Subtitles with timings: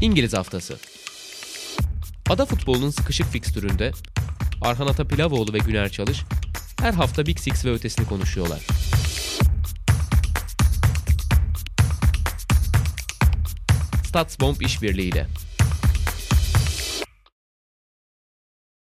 [0.00, 0.76] İngiliz Haftası
[2.30, 3.92] Ada futbolunun sıkışık fikstüründe
[4.62, 6.18] Arhan Atapilavoğlu ve Güner Çalış
[6.80, 8.66] her hafta Big Six ve ötesini konuşuyorlar.
[14.04, 15.26] Statsbomb işbirliğiyle.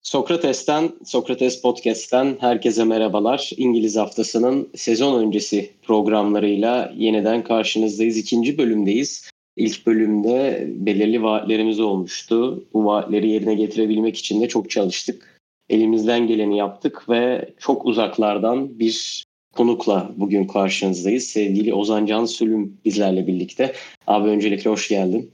[0.02, 3.50] Sokrates'ten, Sokrates Podcast'ten herkese merhabalar.
[3.56, 8.16] İngiliz Haftası'nın sezon öncesi programlarıyla yeniden karşınızdayız.
[8.16, 9.31] İkinci bölümdeyiz.
[9.56, 12.64] İlk bölümde belirli vaatlerimiz olmuştu.
[12.72, 15.40] Bu vaatleri yerine getirebilmek için de çok çalıştık.
[15.68, 19.24] Elimizden geleni yaptık ve çok uzaklardan bir
[19.56, 21.24] konukla bugün karşınızdayız.
[21.24, 23.72] Sevgili Ozan Can Sülüm bizlerle birlikte.
[24.06, 25.30] Abi öncelikle hoş geldin.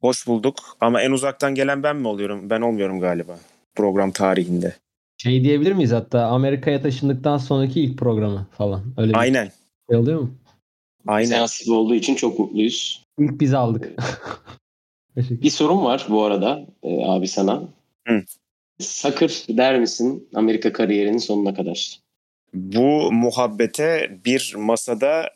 [0.00, 2.50] Hoş bulduk ama en uzaktan gelen ben mi oluyorum?
[2.50, 3.38] Ben olmuyorum galiba
[3.74, 4.74] program tarihinde.
[5.22, 8.82] Şey diyebilir miyiz hatta Amerika'ya taşındıktan sonraki ilk programı falan.
[8.96, 9.52] Öyle bir Aynen.
[9.90, 10.30] şey oluyor mu?
[11.06, 11.28] Aynen.
[11.28, 13.07] Sensiz olduğu için çok mutluyuz.
[13.18, 13.92] İlk biz aldık.
[15.14, 15.42] Teşekkür.
[15.42, 17.62] Bir sorum var bu arada e, abi sana.
[18.08, 18.22] Hı.
[18.78, 22.00] Sakır der misin Amerika kariyerinin sonuna kadar?
[22.54, 25.30] Bu muhabbete bir masada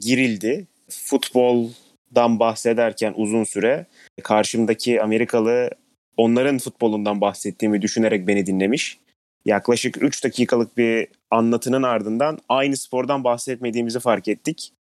[0.00, 0.66] girildi.
[0.88, 3.86] Futboldan bahsederken uzun süre
[4.22, 5.70] karşımdaki Amerikalı
[6.16, 8.98] onların futbolundan bahsettiğimi düşünerek beni dinlemiş.
[9.44, 14.72] Yaklaşık 3 dakikalık bir anlatının ardından aynı spordan bahsetmediğimizi fark ettik.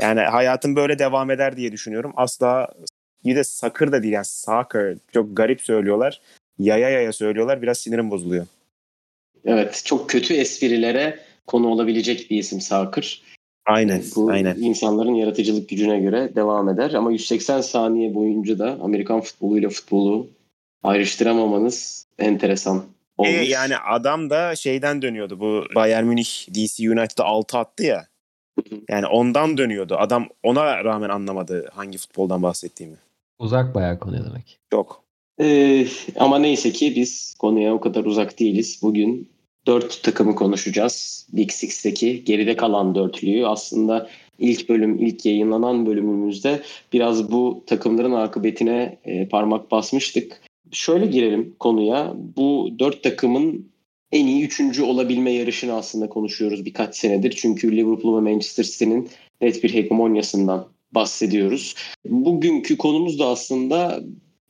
[0.00, 2.12] Yani hayatım böyle devam eder diye düşünüyorum.
[2.16, 2.68] Asla
[3.24, 6.20] bir de sakır da değil yani soccer çok garip söylüyorlar.
[6.58, 8.46] Yaya yaya söylüyorlar biraz sinirim bozuluyor.
[9.44, 13.22] Evet çok kötü esprilere konu olabilecek bir isim Sakır.
[13.66, 14.56] Aynen Bu aynen.
[14.56, 16.90] insanların yaratıcılık gücüne göre devam eder.
[16.92, 20.28] Ama 180 saniye boyunca da Amerikan futboluyla futbolu
[20.82, 22.82] ayrıştıramamanız enteresan E,
[23.16, 23.50] olmuş.
[23.50, 28.06] yani adam da şeyden dönüyordu bu Bayern Münih DC United'a 6 attı ya.
[28.88, 29.96] Yani ondan dönüyordu.
[29.98, 32.96] Adam ona rağmen anlamadı hangi futboldan bahsettiğimi.
[33.38, 34.58] Uzak bayağı konuya demek.
[34.70, 35.04] Çok.
[35.40, 35.86] Ee,
[36.18, 38.80] ama neyse ki biz konuya o kadar uzak değiliz.
[38.82, 39.28] Bugün
[39.66, 41.26] dört takımı konuşacağız.
[41.32, 43.46] Big Six'teki geride kalan dörtlüyü.
[43.46, 50.40] Aslında ilk bölüm, ilk yayınlanan bölümümüzde biraz bu takımların akıbetine e, parmak basmıştık.
[50.72, 52.12] Şöyle girelim konuya.
[52.36, 53.73] Bu dört takımın
[54.14, 57.34] en iyi üçüncü olabilme yarışını aslında konuşuyoruz birkaç senedir.
[57.36, 59.08] Çünkü Liverpool ve Manchester City'nin
[59.40, 61.74] net bir hegemonyasından bahsediyoruz.
[62.04, 64.00] Bugünkü konumuz da aslında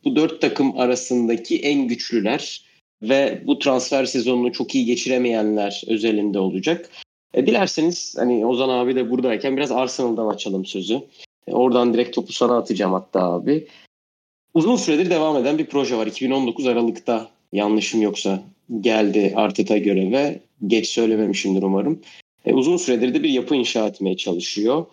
[0.04, 2.64] bu dört takım arasındaki en güçlüler
[3.02, 6.90] ve bu transfer sezonunu çok iyi geçiremeyenler özelinde olacak.
[7.34, 11.00] E, dilerseniz hani Ozan abi de buradayken biraz Arsenal'dan açalım sözü.
[11.46, 13.66] E, oradan direkt topu sana atacağım hatta abi.
[14.54, 16.06] Uzun süredir devam eden bir proje var.
[16.06, 18.42] 2019 Aralık'ta yanlışım yoksa
[18.80, 20.40] geldi Arteta göreve.
[20.66, 22.00] Geç söylememişimdir umarım.
[22.44, 24.86] E, uzun süredir de bir yapı inşa etmeye çalışıyor.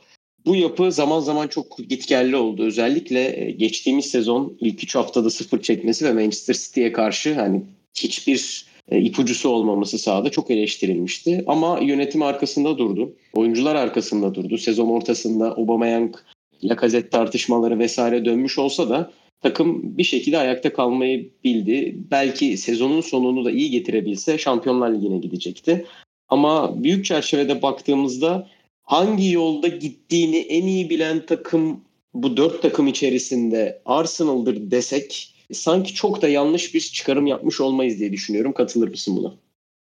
[0.45, 2.63] Bu yapı zaman zaman çok gitgelli oldu.
[2.63, 7.61] Özellikle e, geçtiğimiz sezon ilk 3 haftada sıfır çekmesi ve Manchester City'ye karşı hani
[7.95, 11.43] hiçbir e, ipucusu olmaması sahada çok eleştirilmişti.
[11.47, 13.15] Ama yönetim arkasında durdu.
[13.33, 14.57] Oyuncular arkasında durdu.
[14.57, 16.15] Sezon ortasında Aubameyang,
[16.63, 19.11] Lacazette tartışmaları vesaire dönmüş olsa da
[19.41, 21.95] takım bir şekilde ayakta kalmayı bildi.
[22.11, 25.85] Belki sezonun sonunu da iyi getirebilse Şampiyonlar Ligi'ne gidecekti.
[26.29, 28.47] Ama büyük çerçevede baktığımızda
[28.83, 31.81] hangi yolda gittiğini en iyi bilen takım
[32.13, 38.11] bu dört takım içerisinde Arsenal'dır desek sanki çok da yanlış bir çıkarım yapmış olmayız diye
[38.11, 38.53] düşünüyorum.
[38.53, 39.33] Katılır mısın buna?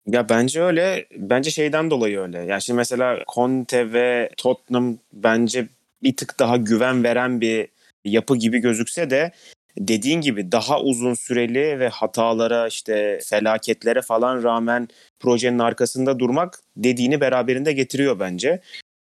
[0.06, 1.06] Ya bence öyle.
[1.16, 2.38] Bence şeyden dolayı öyle.
[2.38, 5.68] Ya şimdi mesela Conte ve Tottenham bence
[6.02, 7.68] bir tık daha güven veren bir
[8.04, 9.32] yapı gibi gözükse de
[9.78, 14.88] dediğin gibi daha uzun süreli ve hatalara işte felaketlere falan rağmen
[15.20, 18.60] projenin arkasında durmak dediğini beraberinde getiriyor bence.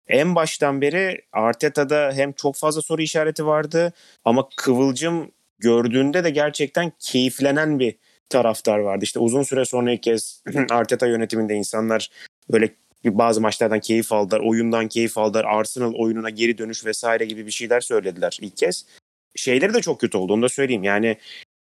[0.09, 3.93] En baştan beri Arteta'da hem çok fazla soru işareti vardı
[4.25, 7.97] ama Kıvılcım gördüğünde de gerçekten keyiflenen bir
[8.29, 9.05] taraftar vardı.
[9.05, 12.11] İşte uzun süre sonra ilk kez Arteta yönetiminde insanlar
[12.53, 12.71] böyle
[13.05, 17.81] bazı maçlardan keyif aldılar, oyundan keyif aldılar, Arsenal oyununa geri dönüş vesaire gibi bir şeyler
[17.81, 18.87] söylediler ilk kez.
[19.37, 20.85] Şeyleri de çok kötü oldu onu da söyleyeyim.
[20.85, 21.17] Yani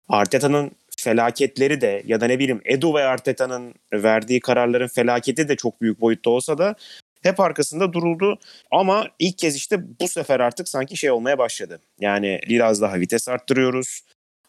[0.10, 5.82] Arteta'nın felaketleri de ya da ne bileyim Edu ve Arteta'nın verdiği kararların felaketi de çok
[5.82, 6.76] büyük boyutta olsa da
[7.24, 8.40] hep arkasında duruldu.
[8.72, 11.80] Ama ilk kez işte bu sefer artık sanki şey olmaya başladı.
[12.00, 14.02] Yani biraz daha vites arttırıyoruz.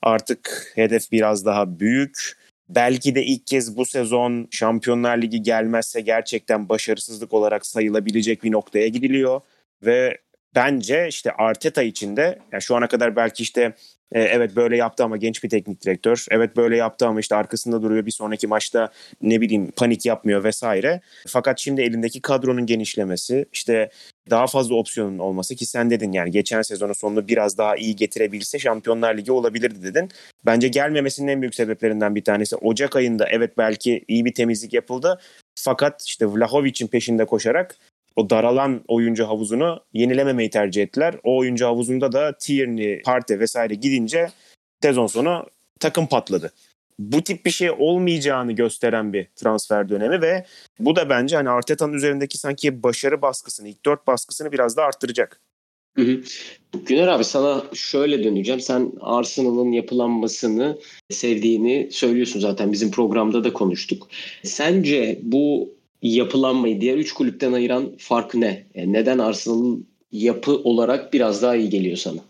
[0.03, 2.44] Artık hedef biraz daha büyük.
[2.69, 8.89] Belki de ilk kez bu sezon Şampiyonlar Ligi gelmezse gerçekten başarısızlık olarak sayılabilecek bir noktaya
[8.89, 9.41] gidiliyor.
[9.83, 10.19] Ve
[10.55, 13.75] bence işte Arteta için de yani şu ana kadar belki işte
[14.15, 16.27] E, evet böyle yaptı ama genç bir teknik direktör.
[16.31, 18.91] Evet böyle yaptı ama işte arkasında duruyor bir sonraki maçta
[19.23, 21.01] ne bileyim panik yapmıyor vesaire.
[21.27, 23.91] Fakat şimdi elindeki kadronun genişlemesi işte
[24.31, 28.59] daha fazla opsiyonun olması ki sen dedin yani geçen sezonun sonunda biraz daha iyi getirebilse
[28.59, 30.09] Şampiyonlar Ligi olabilirdi dedin.
[30.47, 35.21] Bence gelmemesinin en büyük sebeplerinden bir tanesi Ocak ayında evet belki iyi bir temizlik yapıldı.
[35.55, 37.77] Fakat işte Vlahovic'in peşinde koşarak
[38.17, 41.15] o daralan oyuncu havuzunu yenilememeyi tercih ettiler.
[41.25, 44.29] O oyuncu havuzunda da Tierney, Partey vesaire gidince
[44.83, 45.47] sezon sonu
[45.81, 46.53] takım patladı.
[46.99, 50.45] Bu tip bir şey olmayacağını gösteren bir transfer dönemi ve
[50.79, 55.41] bu da bence hani Arteta'nın üzerindeki sanki başarı baskısını, ilk dört baskısını biraz da arttıracak.
[55.97, 56.21] Hı hı.
[56.87, 58.61] Güner abi sana şöyle döneceğim.
[58.61, 60.79] Sen Arsenal'ın yapılanmasını
[61.11, 64.09] sevdiğini söylüyorsun zaten bizim programda da konuştuk.
[64.43, 65.75] Sence bu
[66.11, 68.67] yapılanmayı diğer üç kulüpten ayıran fark ne?
[68.75, 72.21] Yani neden Arsenal'ın yapı olarak biraz daha iyi geliyor sana?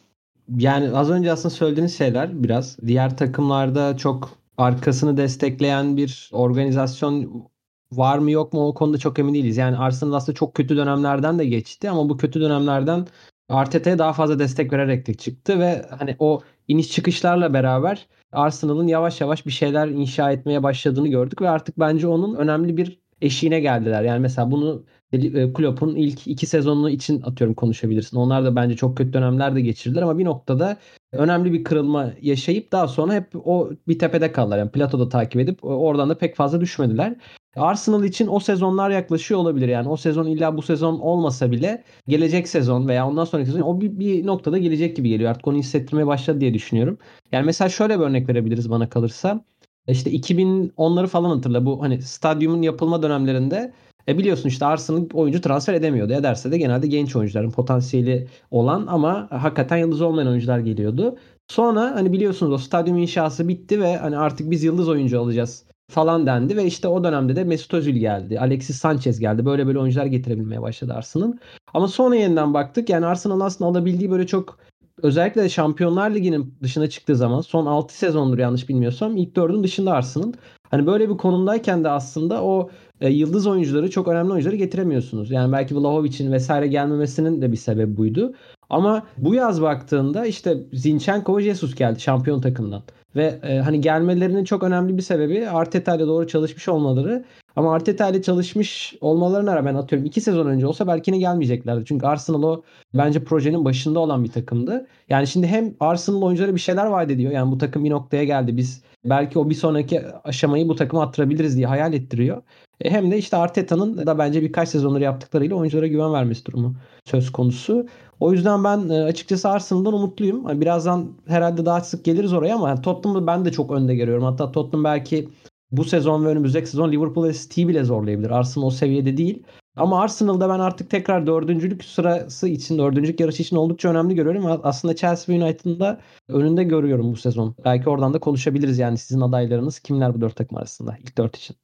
[0.59, 7.45] Yani az önce aslında söylediğiniz şeyler biraz diğer takımlarda çok arkasını destekleyen bir organizasyon
[7.93, 9.57] var mı yok mu o konuda çok emin değiliz.
[9.57, 13.07] Yani Arsenal aslında çok kötü dönemlerden de geçti ama bu kötü dönemlerden
[13.49, 19.21] Arteta'ya daha fazla destek vererek de çıktı ve hani o iniş çıkışlarla beraber Arsenal'ın yavaş
[19.21, 24.03] yavaş bir şeyler inşa etmeye başladığını gördük ve artık bence onun önemli bir eşiğine geldiler.
[24.03, 28.17] Yani mesela bunu e, Klopp'un ilk iki sezonunu için atıyorum konuşabilirsin.
[28.17, 30.77] Onlar da bence çok kötü dönemler de geçirdiler ama bir noktada
[31.13, 34.59] önemli bir kırılma yaşayıp daha sonra hep o bir tepede kaldılar.
[34.59, 37.17] Yani platoda takip edip oradan da pek fazla düşmediler.
[37.57, 39.69] Arsenal için o sezonlar yaklaşıyor olabilir.
[39.69, 43.81] Yani o sezon illa bu sezon olmasa bile gelecek sezon veya ondan sonraki sezon o
[43.81, 45.31] bir, bir noktada gelecek gibi geliyor.
[45.31, 46.99] Artık onu hissettirmeye başladı diye düşünüyorum.
[47.33, 49.45] Yani mesela şöyle bir örnek verebiliriz bana kalırsa.
[49.89, 51.67] İşte 2010'ları falan hatırla.
[51.67, 53.73] Bu hani stadyumun yapılma dönemlerinde
[54.09, 56.13] e biliyorsun işte Arsenal oyuncu transfer edemiyordu.
[56.13, 61.17] Ederse de genelde genç oyuncuların potansiyeli olan ama hakikaten yıldız olmayan oyuncular geliyordu.
[61.49, 66.27] Sonra hani biliyorsunuz o stadyum inşası bitti ve hani artık biz yıldız oyuncu alacağız falan
[66.27, 68.41] dendi ve işte o dönemde de Mesut Özil geldi.
[68.41, 69.47] Alexis Sanchez geldi.
[69.47, 71.33] Böyle böyle oyuncular getirebilmeye başladı Arsenal.
[71.75, 72.89] Ama sonra yeniden baktık.
[72.89, 74.59] Yani Arsenal aslında alabildiği böyle çok
[75.03, 79.93] özellikle de Şampiyonlar Ligi'nin dışına çıktığı zaman son 6 sezondur yanlış bilmiyorsam ilk 4'ün dışında
[79.93, 80.33] Arsenal.
[80.71, 82.71] Hani böyle bir konumdayken de aslında o
[83.01, 85.31] e, yıldız oyuncuları çok önemli oyuncuları getiremiyorsunuz.
[85.31, 88.35] Yani belki Vlahovic'in vesaire gelmemesinin de bir sebebi buydu.
[88.71, 92.83] Ama bu yaz baktığında işte Zinchenko ve Jesus geldi şampiyon takımdan.
[93.17, 97.25] Ve e, hani gelmelerinin çok önemli bir sebebi Arteta ile doğru çalışmış olmaları.
[97.57, 101.85] Ama Arteta ile çalışmış olmalarına rağmen atıyorum 2 sezon önce olsa belki ne gelmeyeceklerdi.
[101.85, 102.63] Çünkü Arsenal o
[102.95, 104.87] bence projenin başında olan bir takımdı.
[105.09, 107.33] Yani şimdi hem Arsenal oyunculara bir şeyler vaat ediyor.
[107.33, 108.57] Yani bu takım bir noktaya geldi.
[108.57, 112.43] Biz belki o bir sonraki aşamayı bu takıma attırabiliriz diye hayal ettiriyor.
[112.81, 117.33] E hem de işte Arteta'nın da bence birkaç sezonları yaptıklarıyla oyunculara güven vermesi durumu söz
[117.33, 117.87] konusu.
[118.21, 120.61] O yüzden ben e, açıkçası Arsenal'dan umutluyum.
[120.61, 124.25] Birazdan herhalde daha sık geliriz oraya ama Tottenham'ı ben de çok önde görüyorum.
[124.25, 125.29] Hatta Tottenham belki
[125.77, 128.31] bu sezon ve önümüzdeki sezon Liverpool ve City bile zorlayabilir.
[128.31, 129.43] Arsenal o seviyede değil.
[129.77, 134.61] Ama Arsenal'da ben artık tekrar dördüncülük sırası için, dördüncülük yarışı için oldukça önemli görüyorum.
[134.63, 137.55] Aslında Chelsea ve United'ın da önünde görüyorum bu sezon.
[137.65, 141.57] Belki oradan da konuşabiliriz yani sizin adaylarınız kimler bu dört takım arasında ilk dört için.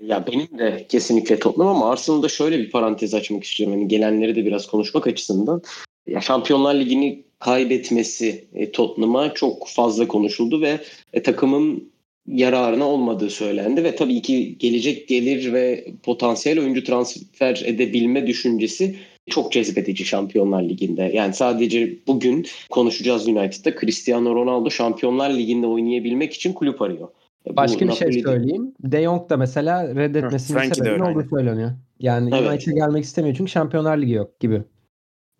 [0.00, 3.78] Ya benim de kesinlikle Tottenham ama Arsenal'da şöyle bir parantez açmak istiyorum.
[3.78, 5.62] Yani gelenleri de biraz konuşmak açısından.
[6.06, 10.80] Ya Şampiyonlar Ligi'ni kaybetmesi e, Tottenham'a çok fazla konuşuldu ve
[11.12, 11.91] e, takımın
[12.26, 18.96] yararına olmadığı söylendi ve tabii ki gelecek gelir ve potansiyel oyuncu transfer edebilme düşüncesi
[19.30, 21.02] çok cezbedici Şampiyonlar Ligi'nde.
[21.02, 27.08] Yani sadece bugün konuşacağız United'da Cristiano Ronaldo Şampiyonlar Ligi'nde oynayabilmek için kulüp arıyor.
[27.50, 28.74] Başka Bu bir şey söyleyeyim.
[28.80, 31.70] De Jong da mesela reddetmesinin sebebi ne olduğu söyleniyor.
[32.00, 32.50] Yani evet.
[32.50, 34.62] United'a gelmek istemiyor çünkü Şampiyonlar Ligi yok gibi.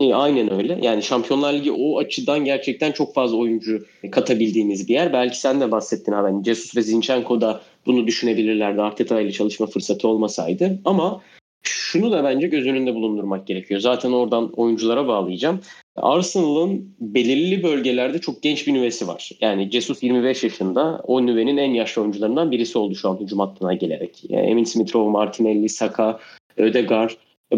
[0.02, 0.78] E, aynen öyle.
[0.82, 5.12] Yani Şampiyonlar Ligi o açıdan gerçekten çok fazla oyuncu katabildiğimiz bir yer.
[5.12, 6.30] Belki sen de bahsettin abi.
[6.30, 8.82] Yani Jesus ve Zinchenko da bunu düşünebilirlerdi.
[8.82, 10.78] Arteta ile çalışma fırsatı olmasaydı.
[10.84, 11.20] Ama
[11.62, 13.80] şunu da bence göz önünde bulundurmak gerekiyor.
[13.80, 15.60] Zaten oradan oyunculara bağlayacağım.
[15.96, 19.30] Arsenal'ın belirli bölgelerde çok genç bir nüvesi var.
[19.40, 23.74] Yani Jesus 25 yaşında o nüvenin en yaşlı oyuncularından birisi oldu şu an hücum hattına
[23.74, 24.24] gelerek.
[24.28, 26.20] Yani Emin Smith-Rowe, Martinelli, Saka,
[26.56, 27.10] Ödegaard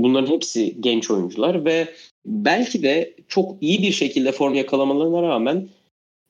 [0.03, 1.89] bunların hepsi genç oyuncular ve
[2.27, 5.69] belki de çok iyi bir şekilde form yakalamalarına rağmen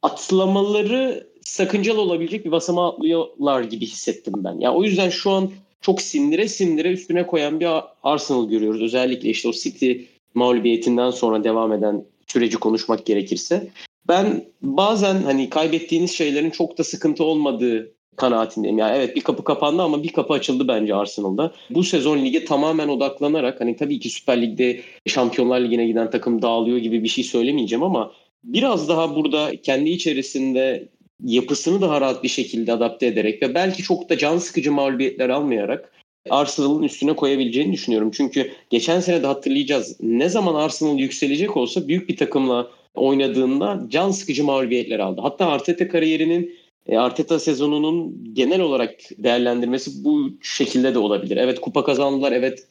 [0.02, 4.61] atlamaları sakıncalı olabilecek bir basama atlıyorlar gibi hissettim ben.
[4.61, 7.68] Yani o yüzden şu an çok sindire sindire üstüne koyan bir
[8.02, 8.83] Arsenal görüyoruz.
[8.83, 9.92] Özellikle işte o City
[10.35, 13.68] mağlubiyetinden sonra devam eden süreci konuşmak gerekirse.
[14.09, 18.78] Ben bazen hani kaybettiğiniz şeylerin çok da sıkıntı olmadığı kanaatindeyim.
[18.78, 21.52] Yani evet bir kapı kapandı ama bir kapı açıldı bence Arsenal'da.
[21.71, 26.78] Bu sezon lige tamamen odaklanarak hani tabii ki Süper Lig'de Şampiyonlar Ligi'ne giden takım dağılıyor
[26.78, 28.12] gibi bir şey söylemeyeceğim ama
[28.44, 30.88] biraz daha burada kendi içerisinde
[31.25, 35.92] yapısını daha rahat bir şekilde adapte ederek ve belki çok da can sıkıcı mağlubiyetler almayarak
[36.30, 38.11] Arsenal'ın üstüne koyabileceğini düşünüyorum.
[38.11, 39.97] Çünkü geçen sene de hatırlayacağız.
[40.00, 45.21] Ne zaman Arsenal yükselecek olsa büyük bir takımla oynadığında can sıkıcı mağlubiyetler aldı.
[45.21, 51.36] Hatta Arteta kariyerinin e, Arteta sezonunun genel olarak değerlendirmesi bu şekilde de olabilir.
[51.36, 52.32] Evet kupa kazandılar.
[52.32, 52.66] Evet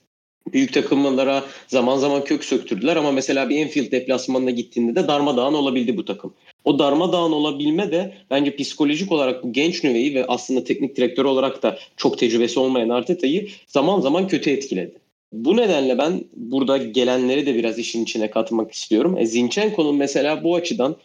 [0.53, 5.97] büyük takımlara zaman zaman kök söktürdüler ama mesela bir Enfield deplasmanına gittiğinde de darmadağın olabildi
[5.97, 6.33] bu takım.
[6.63, 11.63] O darmadağın olabilme de bence psikolojik olarak bu genç nüveyi ve aslında teknik direktör olarak
[11.63, 14.93] da çok tecrübesi olmayan Arteta'yı zaman zaman kötü etkiledi.
[15.33, 19.17] Bu nedenle ben burada gelenleri de biraz işin içine katmak istiyorum.
[19.17, 20.95] E, Zinchenko'nun mesela bu açıdan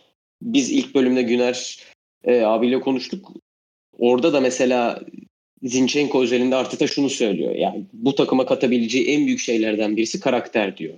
[0.43, 1.79] biz ilk bölümde Güner
[2.25, 3.33] e, abiyle konuştuk.
[3.99, 5.01] Orada da mesela
[5.63, 7.55] Zinchenko özelinde Arteta şunu söylüyor.
[7.55, 10.95] Yani bu takıma katabileceği en büyük şeylerden birisi karakter diyor.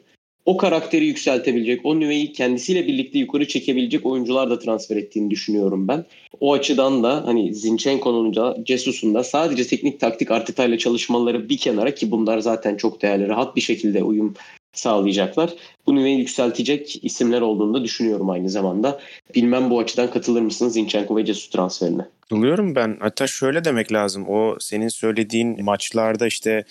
[0.47, 6.05] O karakteri yükseltebilecek, o nüveyi kendisiyle birlikte yukarı çekebilecek oyuncular da transfer ettiğini düşünüyorum ben.
[6.41, 11.57] O açıdan da hani Zinchenko'nun da Jesus'un da sadece teknik taktik Arteta ile çalışmaları bir
[11.57, 14.35] kenara ki bunlar zaten çok değerli, rahat bir şekilde uyum
[14.73, 15.51] sağlayacaklar.
[15.87, 19.01] Bu nüveyi yükseltecek isimler olduğunu da düşünüyorum aynı zamanda.
[19.35, 22.07] Bilmem bu açıdan katılır mısınız Zinchenko ve Jesus transferine?
[22.21, 22.97] Katılıyorum ben.
[23.01, 24.29] Hatta şöyle demek lazım.
[24.29, 26.65] O senin söylediğin maçlarda işte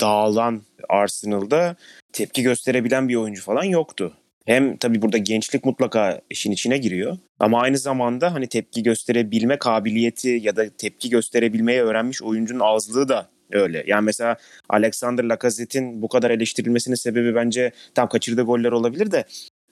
[0.00, 1.76] dağılan Arsenal'da
[2.12, 4.12] tepki gösterebilen bir oyuncu falan yoktu.
[4.46, 7.18] Hem tabii burada gençlik mutlaka işin içine giriyor.
[7.40, 13.28] Ama aynı zamanda hani tepki gösterebilme kabiliyeti ya da tepki gösterebilmeyi öğrenmiş oyuncunun azlığı da
[13.52, 13.84] öyle.
[13.86, 14.36] Yani mesela
[14.68, 19.24] Alexander Lacazette'in bu kadar eleştirilmesinin sebebi bence tam kaçırdığı goller olabilir de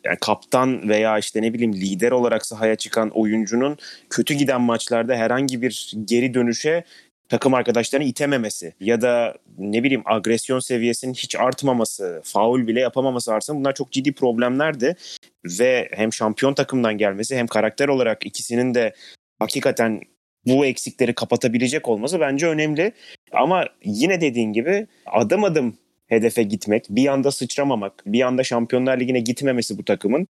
[0.04, 3.76] yani kaptan veya işte ne bileyim lider olarak sahaya çıkan oyuncunun
[4.10, 6.84] kötü giden maçlarda herhangi bir geri dönüşe
[7.28, 13.58] takım arkadaşlarını itememesi ya da ne bileyim agresyon seviyesinin hiç artmaması, faul bile yapamaması arasında
[13.58, 14.96] bunlar çok ciddi problemlerdi.
[15.44, 18.94] Ve hem şampiyon takımdan gelmesi hem karakter olarak ikisinin de
[19.38, 20.00] hakikaten
[20.46, 22.92] bu eksikleri kapatabilecek olması bence önemli.
[23.32, 29.20] Ama yine dediğin gibi adım adım hedefe gitmek, bir anda sıçramamak, bir anda Şampiyonlar Ligi'ne
[29.20, 30.26] gitmemesi bu takımın.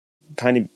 [0.40, 0.66] Hani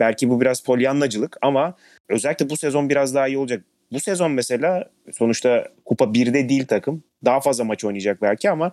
[0.00, 1.74] belki bu biraz polyanlacılık ama
[2.08, 3.64] özellikle bu sezon biraz daha iyi olacak.
[3.92, 7.02] Bu sezon mesela sonuçta Kupa 1'de değil takım.
[7.24, 8.72] Daha fazla maç oynayacak belki ama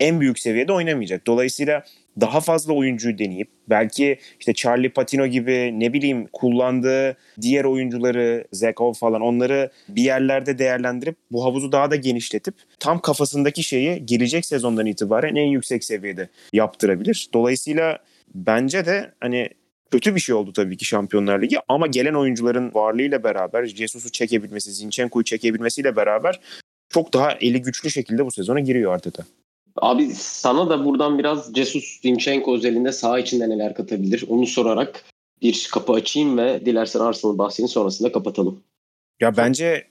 [0.00, 1.26] en büyük seviyede oynamayacak.
[1.26, 1.84] Dolayısıyla
[2.20, 8.92] daha fazla oyuncuyu deneyip belki işte Charlie Patino gibi ne bileyim kullandığı diğer oyuncuları Zekov
[8.92, 14.86] falan onları bir yerlerde değerlendirip bu havuzu daha da genişletip tam kafasındaki şeyi gelecek sezondan
[14.86, 17.28] itibaren en yüksek seviyede yaptırabilir.
[17.34, 17.98] Dolayısıyla
[18.34, 19.48] bence de hani
[19.90, 24.72] kötü bir şey oldu tabii ki Şampiyonlar Ligi ama gelen oyuncuların varlığıyla beraber Jesus'u çekebilmesi,
[24.72, 26.40] Zinchenko'yu çekebilmesiyle beraber
[26.88, 29.24] çok daha eli güçlü şekilde bu sezona giriyor Arteta.
[29.76, 35.04] Abi sana da buradan biraz Jesus Zinchenko özelinde saha içinde neler katabilir onu sorarak
[35.42, 38.62] bir kapı açayım ve dilersen Arsenal bahsini sonrasında kapatalım.
[39.20, 39.88] Ya bence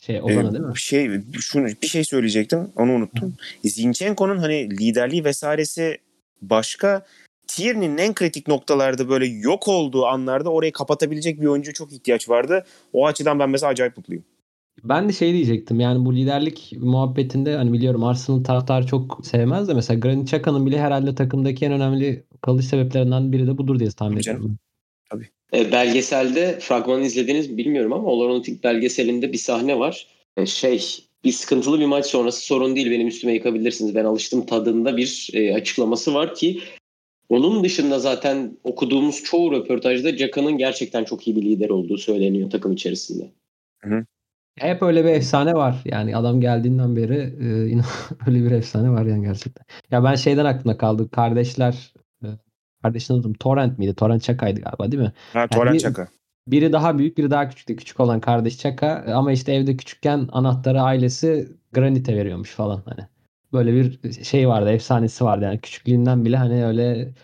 [0.00, 0.78] şey Ozan'a e, değil mi?
[0.78, 1.10] Şey
[1.40, 3.34] şunu bir şey söyleyecektim onu unuttum.
[3.64, 5.98] Zinchenko'nun hani liderliği vesairesi
[6.42, 7.06] başka
[7.46, 12.66] Tierney'nin en kritik noktalarda böyle yok olduğu anlarda orayı kapatabilecek bir oyuncu çok ihtiyaç vardı.
[12.92, 14.24] O açıdan ben mesela acayip mutluyum.
[14.84, 19.74] Ben de şey diyecektim yani bu liderlik muhabbetinde hani biliyorum Arsenal taraftarı çok sevmez de
[19.74, 24.16] mesela Granit Xhaka'nın bile herhalde takımdaki en önemli kalış sebeplerinden biri de budur diye tahmin
[24.16, 24.58] ediyorum.
[25.10, 25.28] Tabii.
[25.52, 30.06] E, belgeselde fragmanı izlediniz mi bilmiyorum ama Oloronatik belgeselinde bir sahne var.
[30.36, 34.96] E, şey bir sıkıntılı bir maç sonrası sorun değil benim üstüme yıkabilirsiniz ben alıştım tadında
[34.96, 36.60] bir e, açıklaması var ki
[37.28, 42.72] onun dışında zaten okuduğumuz çoğu röportajda Xhaka'nın gerçekten çok iyi bir lider olduğu söyleniyor takım
[42.72, 43.30] içerisinde.
[43.78, 44.04] Hı hı.
[44.58, 45.82] Hep öyle bir efsane var.
[45.84, 47.46] Yani adam geldiğinden beri e,
[48.26, 49.64] öyle bir efsane var yani gerçekten.
[49.90, 51.10] Ya ben şeyden aklımda kaldı.
[51.10, 51.94] Kardeşler
[52.24, 52.28] e,
[52.82, 53.94] kardeşin adım Torrent miydi?
[53.94, 55.12] Torrent Çaka'ydı galiba değil mi?
[55.32, 56.08] Ha yani Torrent bir, Çaka.
[56.48, 57.76] Biri daha büyük, biri daha küçüktü.
[57.76, 63.08] Küçük olan kardeş Çaka ama işte evde küçükken anahtarı ailesi Granite veriyormuş falan hani.
[63.52, 67.14] Böyle bir şey vardı, efsanesi vardı yani küçüklüğünden bile hani öyle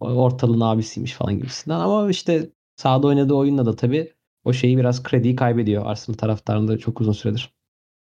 [0.00, 1.80] ortalığın abisiymiş falan gibisinden.
[1.80, 4.12] Ama işte sahada oynadığı oyunla da tabii
[4.48, 7.50] o şeyi biraz krediyi kaybediyor Arsenal taraftarında çok uzun süredir.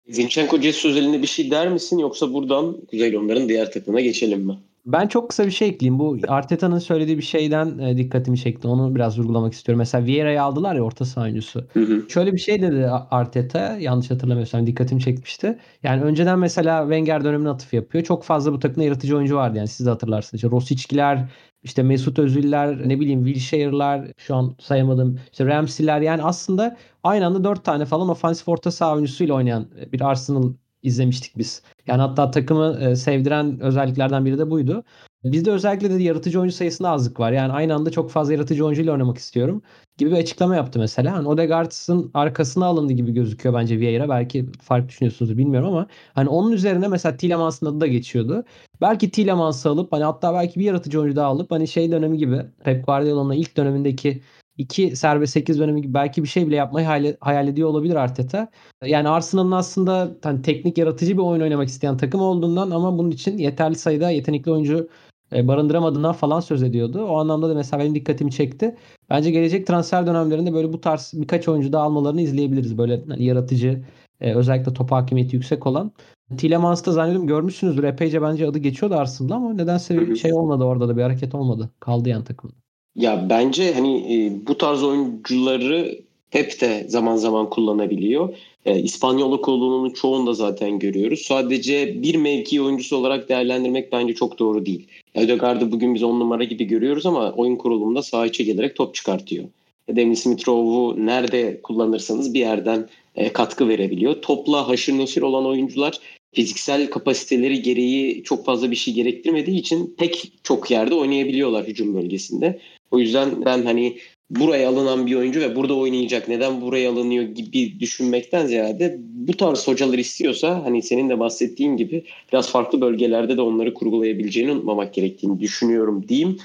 [0.08, 4.58] Zinchenko Jesus özelinde bir şey der misin yoksa buradan Kuzey Londra'nın diğer takımına geçelim mi?
[4.86, 5.98] Ben çok kısa bir şey ekleyeyim.
[5.98, 8.68] Bu Arteta'nın söylediği bir şeyden e, dikkatimi çekti.
[8.68, 9.78] Onu biraz vurgulamak istiyorum.
[9.78, 11.64] Mesela Vieira'yı aldılar ya orta saha oyuncusu.
[11.72, 12.04] Hı hı.
[12.08, 13.76] Şöyle bir şey dedi Arteta.
[13.80, 15.58] Yanlış hatırlamıyorsam dikkatimi çekmişti.
[15.82, 18.04] Yani önceden mesela Wenger dönemine atıf yapıyor.
[18.04, 19.58] Çok fazla bu takımda yaratıcı oyuncu vardı.
[19.58, 20.34] Yani siz de hatırlarsınız.
[20.44, 21.28] İşte Rosickiler,
[21.66, 25.20] işte Mesut Özil'ler, ne bileyim Wilshire'lar, şu an sayamadım.
[25.32, 30.00] İşte Ramsey'ler yani aslında aynı anda dört tane falan ofansif orta saha oyuncusuyla oynayan bir
[30.00, 30.52] Arsenal
[30.86, 31.62] izlemiştik biz.
[31.86, 34.84] Yani hatta takımı e, sevdiren özelliklerden biri de buydu.
[35.24, 37.32] Bizde özellikle de yaratıcı oyuncu sayısında azlık var.
[37.32, 39.62] Yani aynı anda çok fazla yaratıcı oyuncuyla oynamak istiyorum
[39.98, 41.10] gibi bir açıklama yaptı mesela.
[41.10, 44.08] Yani Odegaard'ın arkasına alındı gibi gözüküyor bence Vieira.
[44.08, 48.44] Belki fark düşünüyorsunuz bilmiyorum ama hani onun üzerine mesela Tielemans'ın adı da geçiyordu.
[48.80, 52.42] Belki Tielemans'ı alıp hani hatta belki bir yaratıcı oyuncu daha alıp hani şey dönemi gibi
[52.64, 54.22] Pep Guardiola'nın ilk dönemindeki
[54.58, 58.48] iki serbest 8 dönemi gibi belki bir şey bile yapmayı hayal, hayal ediyor olabilir Arteta.
[58.84, 63.38] Yani Arsenal'ın aslında hani teknik yaratıcı bir oyun oynamak isteyen takım olduğundan ama bunun için
[63.38, 64.88] yeterli sayıda yetenekli oyuncu
[65.32, 67.04] e, barındıramadığından falan söz ediyordu.
[67.04, 68.76] O anlamda da mesela benim dikkatimi çekti.
[69.10, 72.78] Bence gelecek transfer dönemlerinde böyle bu tarz birkaç oyuncu daha almalarını izleyebiliriz.
[72.78, 73.84] Böyle hani yaratıcı
[74.20, 75.92] e, özellikle top hakimiyeti yüksek olan.
[76.38, 77.84] Tielemans da zannediyorum görmüşsünüzdür.
[77.84, 81.70] Epeyce bence adı geçiyordu Arsenal'da ama nedense bir şey olmadı orada da bir hareket olmadı.
[81.80, 82.65] Kaldı yan takım.
[82.96, 85.98] Ya bence hani e, bu tarz oyuncuları
[86.30, 88.36] hep de zaman zaman kullanabiliyor.
[88.66, 91.20] E, İspanyoluk olduğunun çoğunda zaten görüyoruz.
[91.20, 94.86] Sadece bir mevki oyuncusu olarak değerlendirmek bence çok doğru değil.
[95.14, 99.44] Ödegaard'ı bugün biz on numara gibi görüyoruz ama oyun kurulumunda saha içe gelerek top çıkartıyor.
[99.88, 104.22] Demir Smith Rowe'u nerede kullanırsanız bir yerden e, katkı verebiliyor.
[104.22, 106.00] Topla haşır neşir olan oyuncular
[106.34, 112.60] fiziksel kapasiteleri gereği çok fazla bir şey gerektirmediği için pek çok yerde oynayabiliyorlar hücum bölgesinde.
[112.90, 113.98] O yüzden ben hani
[114.30, 119.68] buraya alınan bir oyuncu ve burada oynayacak neden buraya alınıyor gibi düşünmekten ziyade bu tarz
[119.68, 125.40] hocalar istiyorsa hani senin de bahsettiğin gibi biraz farklı bölgelerde de onları kurgulayabileceğini unutmamak gerektiğini
[125.40, 126.38] düşünüyorum diyeyim.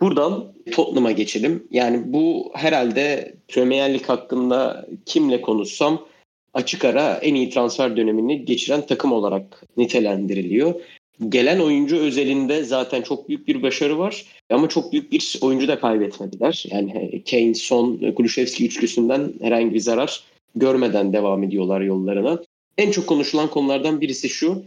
[0.00, 1.66] Buradan Tottenham'a geçelim.
[1.70, 6.06] Yani bu herhalde Premier Lig hakkında kimle konuşsam
[6.54, 10.74] açık ara en iyi transfer dönemini geçiren takım olarak nitelendiriliyor.
[11.28, 15.80] Gelen oyuncu özelinde zaten çok büyük bir başarı var ama çok büyük bir oyuncu da
[15.80, 16.64] kaybetmediler.
[16.70, 20.22] Yani Kane, Son, Kulüşevski üçlüsünden herhangi bir zarar
[20.54, 22.42] görmeden devam ediyorlar yollarına.
[22.78, 24.62] En çok konuşulan konulardan birisi şu.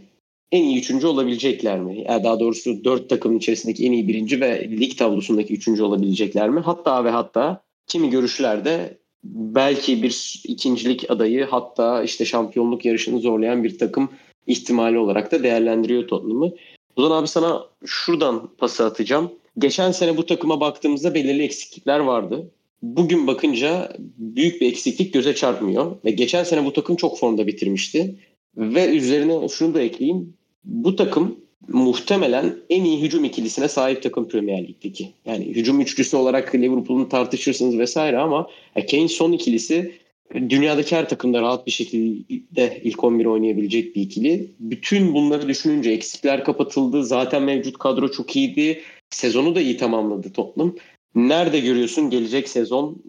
[0.52, 2.04] En iyi üçüncü olabilecekler mi?
[2.08, 6.60] Yani daha doğrusu dört takımın içerisindeki en iyi birinci ve lig tablosundaki üçüncü olabilecekler mi?
[6.60, 13.78] Hatta ve hatta kimi görüşlerde belki bir ikincilik adayı hatta işte şampiyonluk yarışını zorlayan bir
[13.78, 14.08] takım
[14.46, 16.52] ihtimali olarak da değerlendiriyor Tottenham'ı.
[16.96, 19.32] Ozan abi sana şuradan pası atacağım.
[19.58, 22.50] Geçen sene bu takıma baktığımızda belirli eksiklikler vardı.
[22.82, 25.96] Bugün bakınca büyük bir eksiklik göze çarpmıyor.
[26.04, 28.14] Ve geçen sene bu takım çok formda bitirmişti.
[28.56, 30.34] Ve üzerine şunu da ekleyeyim.
[30.64, 31.36] Bu takım
[31.68, 35.10] muhtemelen en iyi hücum ikilisine sahip takım Premier Lig'deki.
[35.26, 38.46] Yani hücum üçlüsü olarak Liverpool'un tartışırsınız vesaire ama
[38.90, 39.92] Kane son ikilisi
[40.34, 44.54] dünyadaki her takımda rahat bir şekilde ilk 11 oynayabilecek bir ikili.
[44.60, 47.04] Bütün bunları düşününce eksikler kapatıldı.
[47.04, 48.82] Zaten mevcut kadro çok iyiydi.
[49.10, 50.74] Sezonu da iyi tamamladı Tottenham.
[51.14, 53.02] Nerede görüyorsun gelecek sezon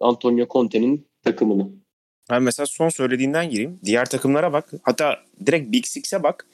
[0.00, 1.68] Antonio Conte'nin takımını?
[2.30, 3.80] Ben mesela son söylediğinden gireyim.
[3.84, 4.70] Diğer takımlara bak.
[4.82, 6.46] Hatta direkt Big Six'e bak.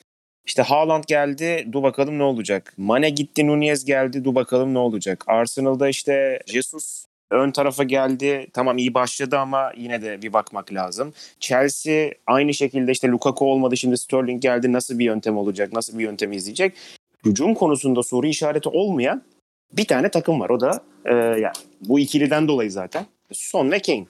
[0.46, 2.74] İşte Haaland geldi, dur bakalım ne olacak.
[2.76, 5.24] Mane gitti, Nunez geldi, dur bakalım ne olacak.
[5.26, 8.46] Arsenal'da işte Jesus ön tarafa geldi.
[8.52, 11.12] Tamam iyi başladı ama yine de bir bakmak lazım.
[11.40, 14.72] Chelsea aynı şekilde işte Lukaku olmadı şimdi Sterling geldi.
[14.72, 15.72] Nasıl bir yöntem olacak?
[15.72, 16.74] Nasıl bir yöntem izleyecek?
[17.24, 19.22] Hücum konusunda soru işareti olmayan
[19.72, 20.50] bir tane takım var.
[20.50, 24.06] O da e, yani bu ikiliden dolayı zaten Son ve Kane.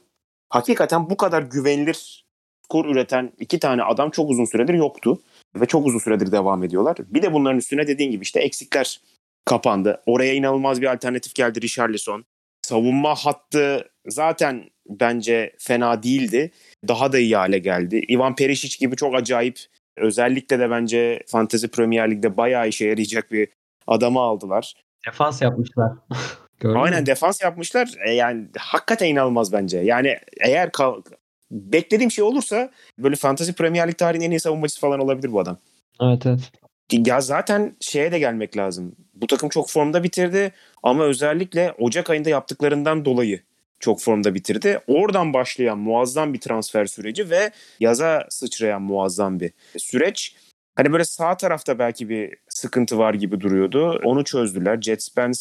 [0.51, 2.25] Hakikaten bu kadar güvenilir
[2.65, 5.21] skor üreten iki tane adam çok uzun süredir yoktu.
[5.57, 6.97] Ve çok uzun süredir devam ediyorlar.
[7.09, 9.01] Bir de bunların üstüne dediğin gibi işte eksikler
[9.45, 10.03] kapandı.
[10.07, 12.25] Oraya inanılmaz bir alternatif geldi Richarlison
[12.69, 16.51] savunma hattı zaten bence fena değildi.
[16.89, 18.05] Daha da iyi hale geldi.
[18.11, 19.59] Ivan Perisic gibi çok acayip
[19.97, 23.49] özellikle de bence Fantasy Premier Lig'de bayağı işe yarayacak bir
[23.87, 24.75] adamı aldılar.
[25.07, 25.93] Defans yapmışlar.
[26.65, 27.07] Aynen mi?
[27.07, 27.95] defans yapmışlar.
[28.07, 29.79] E yani hakikaten inanılmaz bence.
[29.79, 31.03] Yani eğer kal-
[31.51, 35.59] beklediğim şey olursa böyle Fantasy Premier Lig tarihinin en iyi savunmacısı falan olabilir bu adam.
[36.03, 36.53] Evet evet.
[36.93, 38.97] Ya zaten şeye de gelmek lazım.
[39.15, 43.43] Bu takım çok formda bitirdi ama özellikle Ocak ayında yaptıklarından dolayı
[43.81, 44.81] çok formda bitirdi.
[44.87, 50.37] Oradan başlayan muazzam bir transfer süreci ve yaza sıçrayan muazzam bir süreç.
[50.77, 54.01] Hani böyle sağ tarafta belki bir sıkıntı var gibi duruyordu.
[54.05, 54.81] Onu çözdüler.
[54.81, 55.41] Jet Spence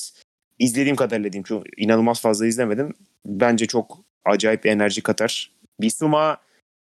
[0.59, 1.43] izlediğim kadarıyla diyeyim.
[1.43, 2.93] Çok inanılmaz fazla izlemedim.
[3.25, 5.51] Bence çok acayip bir enerji katar.
[5.81, 6.37] Bisuma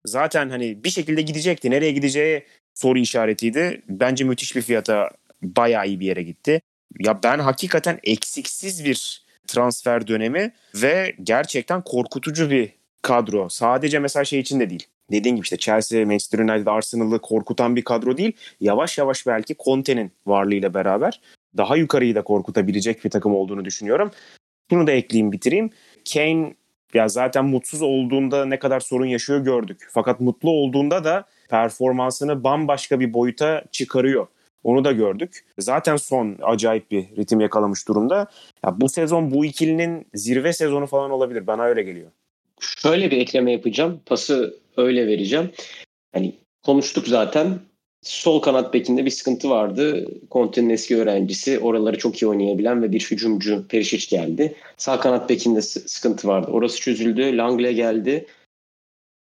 [0.04, 1.70] zaten hani bir şekilde gidecekti.
[1.70, 3.82] Nereye gideceği soru işaretiydi.
[3.88, 5.10] Bence müthiş bir fiyata
[5.42, 6.60] bayağı iyi bir yere gitti.
[6.98, 13.48] Ya ben hakikaten eksiksiz bir transfer dönemi ve gerçekten korkutucu bir kadro.
[13.48, 14.86] Sadece mesela şey için de değil.
[15.10, 18.32] Dediğim gibi işte Chelsea, Manchester United, Arsenal'ı korkutan bir kadro değil.
[18.60, 21.20] Yavaş yavaş belki Conte'nin varlığıyla beraber
[21.56, 24.10] daha yukarıyı da korkutabilecek bir takım olduğunu düşünüyorum.
[24.70, 25.70] Bunu da ekleyeyim bitireyim.
[26.12, 26.54] Kane
[26.94, 29.88] Ya zaten mutsuz olduğunda ne kadar sorun yaşıyor gördük.
[29.90, 34.26] Fakat mutlu olduğunda da performansını bambaşka bir boyuta çıkarıyor.
[34.64, 35.44] Onu da gördük.
[35.58, 38.26] Zaten son acayip bir ritim yakalamış durumda.
[38.64, 41.46] Ya bu sezon bu ikilinin zirve sezonu falan olabilir.
[41.46, 42.10] Bana öyle geliyor.
[42.60, 44.00] Şöyle bir ekleme yapacağım.
[44.06, 45.50] Pası öyle vereceğim.
[46.12, 47.58] Hani konuştuk zaten.
[48.04, 50.08] Sol kanat bekinde bir sıkıntı vardı.
[50.30, 51.58] Conte'nin eski öğrencisi.
[51.58, 54.54] Oraları çok iyi oynayabilen ve bir hücumcu Perisic geldi.
[54.76, 56.50] Sağ kanat bekinde sıkıntı vardı.
[56.50, 57.36] Orası çözüldü.
[57.36, 58.26] Langle geldi.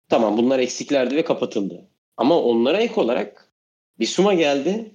[0.09, 1.87] Tamam bunlar eksiklerdi ve kapatıldı.
[2.17, 3.49] Ama onlara ek olarak
[3.99, 4.91] Bisuma geldi.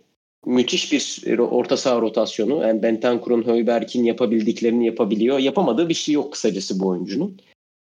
[0.46, 2.62] Müthiş bir orta saha rotasyonu.
[2.62, 5.38] Yani Bentancur'un, Höyberk'in yapabildiklerini yapabiliyor.
[5.38, 7.40] Yapamadığı bir şey yok kısacası bu oyuncunun.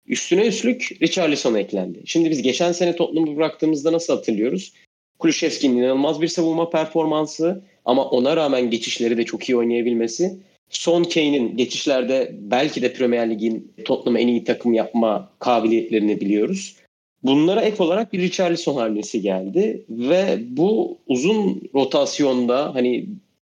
[0.06, 2.02] Üstüne üstlük Richarlison eklendi.
[2.06, 4.72] Şimdi biz geçen sene Tottenham'ı bıraktığımızda nasıl hatırlıyoruz?
[5.20, 10.38] Kulüşevski'nin inanılmaz bir savunma performansı ama ona rağmen geçişleri de çok iyi oynayabilmesi.
[10.70, 16.76] Son Kane'in geçişlerde belki de Premier Lig'in Tottenham'a en iyi takım yapma kabiliyetlerini biliyoruz.
[17.22, 23.06] Bunlara ek olarak bir Richarlison hamlesi geldi ve bu uzun rotasyonda hani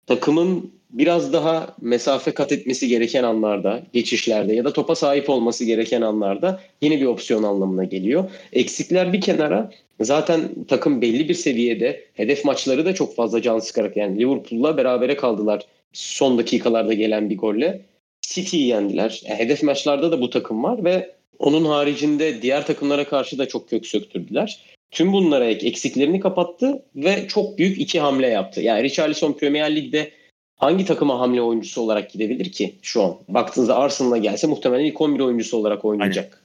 [0.08, 6.02] takımın biraz daha mesafe kat etmesi gereken anlarda, geçişlerde ya da topa sahip olması gereken
[6.02, 8.32] anlarda yeni bir opsiyon anlamına geliyor.
[8.54, 13.98] Eksikler bir kenara zaten takım belli bir seviyede hedef maçları da çok fazla can sıkarak
[13.98, 17.82] yani Liverpool'la berabere kaldılar son dakikalarda gelen bir golle.
[18.22, 19.22] City'yi yendiler.
[19.26, 23.70] Yani hedef maçlarda da bu takım var ve onun haricinde diğer takımlara karşı da çok
[23.70, 24.60] kök söktürdüler.
[24.92, 28.62] Tüm bunlara ek eksiklerini kapattı ve çok büyük iki hamle yaptı.
[28.62, 30.12] Yani Richarlison Premier Lig'de
[30.56, 33.16] hangi takıma hamle oyuncusu olarak gidebilir ki şu an?
[33.28, 36.44] Baktığınızda Arsenal'a gelse muhtemelen ilk 11 oyuncusu olarak oynayacak.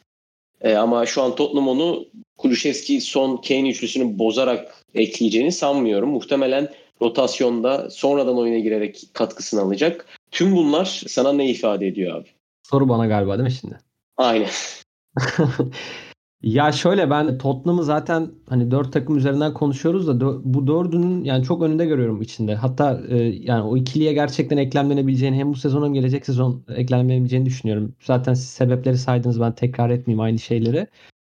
[0.61, 2.05] Ee, ama şu an Tottenham onu
[2.39, 6.11] Kulüşevski son Kane üçlüsünü bozarak ekleyeceğini sanmıyorum.
[6.11, 6.69] Muhtemelen
[7.03, 10.07] rotasyonda sonradan oyuna girerek katkısını alacak.
[10.31, 12.29] Tüm bunlar sana ne ifade ediyor abi?
[12.63, 13.79] Soru bana galiba değil mi şimdi?
[14.17, 14.49] Aynen.
[16.43, 20.21] ya şöyle ben Tottenham'ı zaten hani dört takım üzerinden konuşuyoruz da
[20.55, 22.55] bu dördünün yani çok önünde görüyorum içinde.
[22.55, 27.95] Hatta e, yani o ikiliye gerçekten eklemlenebileceğini hem bu sezon hem gelecek sezon eklemlenebileceğini düşünüyorum.
[28.01, 30.87] Zaten siz sebepleri saydınız ben tekrar etmeyeyim aynı şeyleri.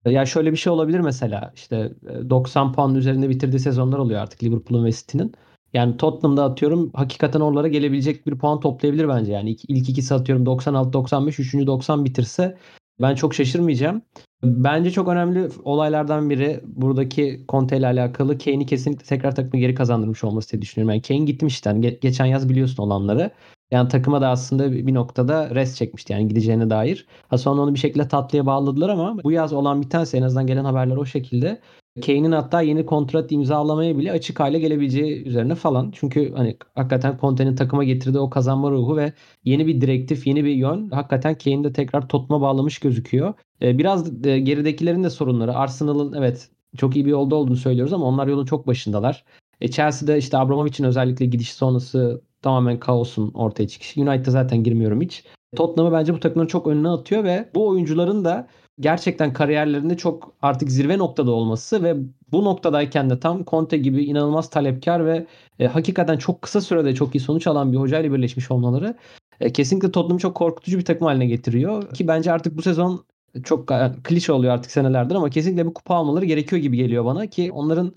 [0.06, 1.92] Ya şöyle bir şey olabilir mesela işte
[2.30, 5.32] 90 e, puan üzerinde bitirdiği sezonlar oluyor artık Liverpool'un ve City'nin.
[5.72, 9.32] Yani Tottenham'da atıyorum hakikaten oralara gelebilecek bir puan toplayabilir bence.
[9.32, 12.58] Yani ilk, ilk ikisi atıyorum 96-95, üçüncü 90 bitirse
[13.00, 14.02] ben çok şaşırmayacağım.
[14.42, 20.24] Bence çok önemli olaylardan biri buradaki Conte ile alakalı Kane'i kesinlikle tekrar takımı geri kazandırmış
[20.24, 20.90] olması diye düşünüyorum.
[20.90, 23.30] Yani Kane gitmişten Ge- geçen yaz biliyorsun olanları.
[23.70, 27.06] Yani takıma da aslında bir noktada rest çekmişti yani gideceğine dair.
[27.28, 30.46] Ha sonra onu bir şekilde tatlıya bağladılar ama bu yaz olan bir tanesi en azından
[30.46, 31.60] gelen haberler o şekilde.
[32.06, 35.90] Kane'in hatta yeni kontrat imzalamaya bile açık hale gelebileceği üzerine falan.
[35.94, 39.12] Çünkü hani hakikaten Conte'nin takıma getirdiği o kazanma ruhu ve
[39.44, 43.34] yeni bir direktif, yeni bir yön hakikaten Kane'i de tekrar Tottenham'a bağlamış gözüküyor.
[43.62, 45.54] Ee, biraz e, geridekilerin de sorunları.
[45.54, 49.24] Arsenal'ın evet çok iyi bir yolda olduğunu söylüyoruz ama onlar yolun çok başındalar.
[49.60, 54.00] E, Chelsea'de işte Abramovich'in özellikle gidiş sonrası tamamen kaosun ortaya çıkışı.
[54.00, 55.24] United'a zaten girmiyorum hiç.
[55.56, 58.48] Tottenham'ı bence bu takımların çok önüne atıyor ve bu oyuncuların da
[58.80, 61.96] gerçekten kariyerlerinde çok artık zirve noktada olması ve
[62.32, 65.26] bu noktadayken de tam Conte gibi inanılmaz talepkar ve
[65.58, 68.96] e, hakikaten çok kısa sürede çok iyi sonuç alan bir hocayla birleşmiş olmaları
[69.40, 71.94] e, kesinlikle Tottenham'ı çok korkutucu bir takım haline getiriyor.
[71.94, 73.04] Ki bence artık bu sezon
[73.44, 73.68] çok
[74.04, 77.92] klişe oluyor artık senelerdir ama kesinlikle bir kupa almaları gerekiyor gibi geliyor bana ki onların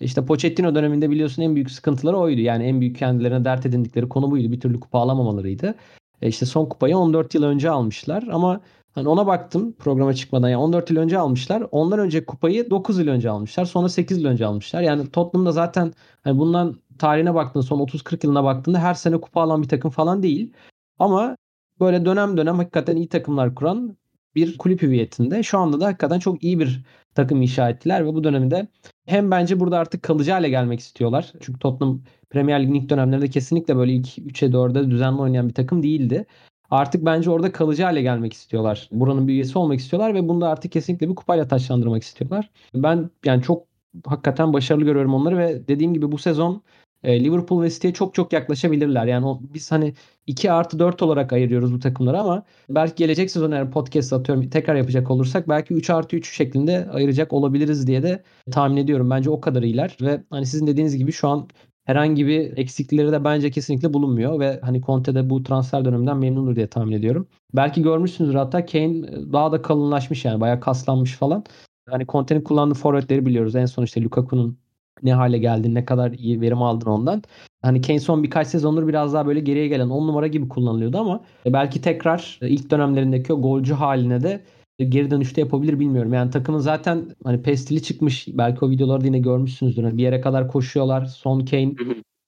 [0.00, 2.40] işte Pochettino döneminde biliyorsun en büyük sıkıntıları oydu.
[2.40, 4.52] Yani en büyük kendilerine dert edindikleri konu buydu.
[4.52, 5.74] Bir türlü kupa alamamalarıydı.
[6.22, 8.60] E işte son kupayı 14 yıl önce almışlar ama
[8.98, 10.48] Hani ona baktım programa çıkmadan.
[10.48, 11.66] Yani 14 yıl önce almışlar.
[11.70, 13.64] Ondan önce kupayı 9 yıl önce almışlar.
[13.64, 14.82] Sonra 8 yıl önce almışlar.
[14.82, 15.92] Yani Tottenham'da zaten
[16.24, 20.22] hani bundan tarihine baktığında son 30-40 yılına baktığında her sene kupa alan bir takım falan
[20.22, 20.52] değil.
[20.98, 21.36] Ama
[21.80, 23.96] böyle dönem dönem hakikaten iyi takımlar kuran
[24.34, 25.42] bir kulüp hüviyetinde.
[25.42, 26.84] Şu anda da hakikaten çok iyi bir
[27.14, 28.68] takım inşa ettiler ve bu dönemde
[29.06, 31.32] hem bence burada artık kalıcı hale gelmek istiyorlar.
[31.40, 35.82] Çünkü Tottenham Premier Lig'in ilk dönemlerinde kesinlikle böyle ilk 3'e 4'e düzenli oynayan bir takım
[35.82, 36.26] değildi
[36.70, 38.88] artık bence orada kalıcı hale gelmek istiyorlar.
[38.92, 42.50] Buranın bir üyesi olmak istiyorlar ve bunu da artık kesinlikle bir kupayla taşlandırmak istiyorlar.
[42.74, 43.66] Ben yani çok
[44.06, 46.62] hakikaten başarılı görüyorum onları ve dediğim gibi bu sezon
[47.04, 49.06] e, Liverpool ve City'ye çok çok yaklaşabilirler.
[49.06, 49.94] Yani biz hani
[50.26, 54.74] 2 artı 4 olarak ayırıyoruz bu takımları ama belki gelecek sezon eğer podcast atıyorum tekrar
[54.74, 59.10] yapacak olursak belki 3 artı 3 şeklinde ayıracak olabiliriz diye de tahmin ediyorum.
[59.10, 61.48] Bence o kadar iyiler ve hani sizin dediğiniz gibi şu an
[61.88, 66.56] herhangi bir eksiklikleri de bence kesinlikle bulunmuyor ve hani Conte de bu transfer döneminden memnundur
[66.56, 67.28] diye tahmin ediyorum.
[67.56, 71.44] Belki görmüşsünüzdür hatta Kane daha da kalınlaşmış yani bayağı kaslanmış falan.
[71.90, 73.56] Hani Conte'nin kullandığı forvetleri biliyoruz.
[73.56, 74.58] En son işte Lukaku'nun
[75.02, 77.22] ne hale geldin, ne kadar iyi verim aldın ondan.
[77.62, 81.20] Hani Kane son birkaç sezondur biraz daha böyle geriye gelen 10 numara gibi kullanılıyordu ama
[81.46, 84.40] belki tekrar ilk dönemlerindeki o golcü haline de
[84.84, 86.12] geri dönüşte yapabilir bilmiyorum.
[86.12, 88.28] Yani takımın zaten hani pestili çıkmış.
[88.28, 89.84] Belki o videoları yine görmüşsünüzdür.
[89.84, 91.06] Hani bir yere kadar koşuyorlar.
[91.06, 91.74] Son Kane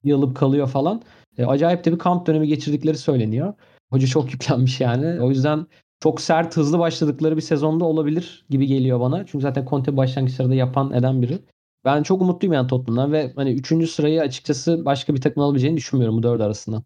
[0.05, 1.03] yılıp kalıyor falan.
[1.39, 3.55] E, acayip de bir kamp dönemi geçirdikleri söyleniyor.
[3.91, 5.21] Hoca çok yüklenmiş yani.
[5.21, 5.67] O yüzden
[6.01, 9.27] çok sert hızlı başladıkları bir sezonda olabilir gibi geliyor bana.
[9.27, 11.39] Çünkü zaten Conte başlangıçlarda yapan eden biri.
[11.85, 13.87] Ben çok umutluyum yani Tottenham'dan ve hani 3.
[13.91, 16.83] sırayı açıkçası başka bir takım alabileceğini düşünmüyorum bu dört arasında.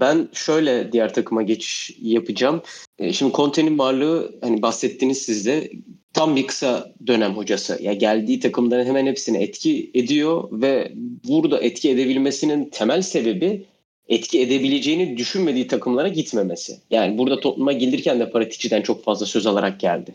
[0.00, 2.62] Ben şöyle diğer takıma geçiş yapacağım.
[2.98, 5.70] E, şimdi Conte'nin varlığı hani bahsettiniz siz de
[6.12, 7.78] tam bir kısa dönem hocası.
[7.82, 10.92] Ya geldiği takımların hemen hepsini etki ediyor ve
[11.28, 13.66] burada etki edebilmesinin temel sebebi
[14.08, 16.76] etki edebileceğini düşünmediği takımlara gitmemesi.
[16.90, 20.14] Yani burada topluma gelirken de Paratici'den çok fazla söz alarak geldi.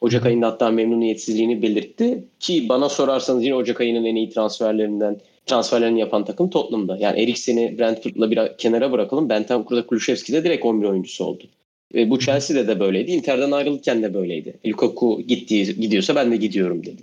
[0.00, 6.00] Ocak ayında hatta memnuniyetsizliğini belirtti ki bana sorarsanız yine Ocak ayının en iyi transferlerinden transferlerini
[6.00, 6.96] yapan takım Tottenham'da.
[7.00, 9.28] Yani Eriksen'i Brentford'la bir kenara bırakalım.
[9.28, 11.44] Bentancur'da Kulüşevski de direkt 11 oyuncusu oldu.
[11.94, 13.10] Ve bu Chelsea'de de böyleydi.
[13.10, 14.58] Inter'den ayrılırken de böyleydi.
[14.66, 17.02] Lukaku gittiği, gidiyorsa ben de gidiyorum dedi.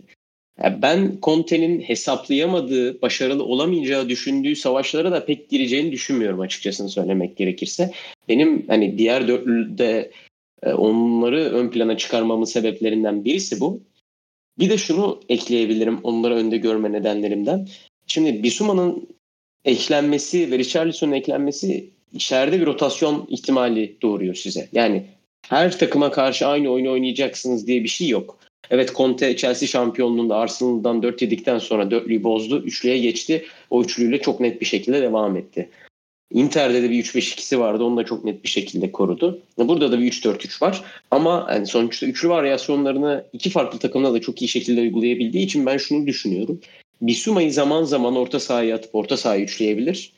[0.64, 7.92] Yani ben Conte'nin hesaplayamadığı, başarılı olamayacağı düşündüğü savaşlara da pek gireceğini düşünmüyorum açıkçası söylemek gerekirse.
[8.30, 10.12] Benim hani diğer dörtlüde
[10.64, 13.82] e, onları ön plana çıkarmamın sebeplerinden birisi bu.
[14.60, 17.68] Bir de şunu ekleyebilirim onları önde görme nedenlerimden.
[18.08, 19.08] Şimdi Bisuma'nın
[19.66, 24.70] eklenmesi ve Richarlison'un eklenmesi içeride bir rotasyon ihtimali doğuruyor size.
[24.74, 25.06] Yani
[25.50, 28.40] her takıma karşı aynı oyunu oynayacaksınız diye bir şey yok.
[28.70, 32.64] Evet Conte Chelsea şampiyonluğunda Arsenal'dan 4 yedikten sonra dörtlüyü bozdu.
[32.64, 33.46] Üçlüye geçti.
[33.70, 35.70] O üçlüyle çok net bir şekilde devam etti.
[36.34, 37.84] Inter'de de bir 3-5-2'si vardı.
[37.84, 39.42] Onu da çok net bir şekilde korudu.
[39.58, 40.84] Burada da bir 3-4-3 var.
[41.12, 45.78] Ama yani sonuçta üçlü varyasyonlarını iki farklı takımda da çok iyi şekilde uygulayabildiği için ben
[45.78, 46.62] şunu düşünüyorum.
[47.02, 50.14] Bisuma'yı zaman zaman orta sahaya atıp orta sahayı üçleyebilir.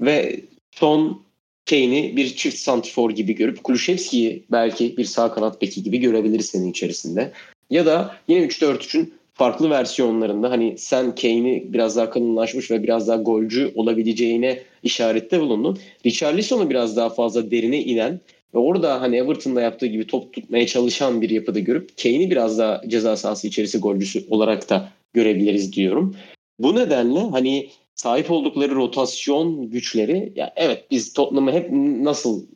[0.00, 0.40] Ve
[0.72, 1.22] son
[1.70, 6.70] Kane'i bir çift santifor gibi görüp Kulüşevski'yi belki bir sağ kanat beki gibi görebiliriz senin
[6.70, 7.32] içerisinde.
[7.70, 13.16] Ya da yine 3-4-3'ün farklı versiyonlarında hani sen Kane'i biraz daha kalınlaşmış ve biraz daha
[13.16, 15.78] golcü olabileceğine işarette bulundun.
[16.06, 18.20] Richarlison'u biraz daha fazla derine inen
[18.54, 22.82] ve orada hani Everton'da yaptığı gibi top tutmaya çalışan bir yapıda görüp Kane'i biraz daha
[22.88, 26.16] ceza sahası içerisi golcüsü olarak da görebiliriz diyorum.
[26.58, 31.70] Bu nedenle hani sahip oldukları rotasyon güçleri ya evet biz Tottenham'ı hep
[32.02, 32.46] nasıl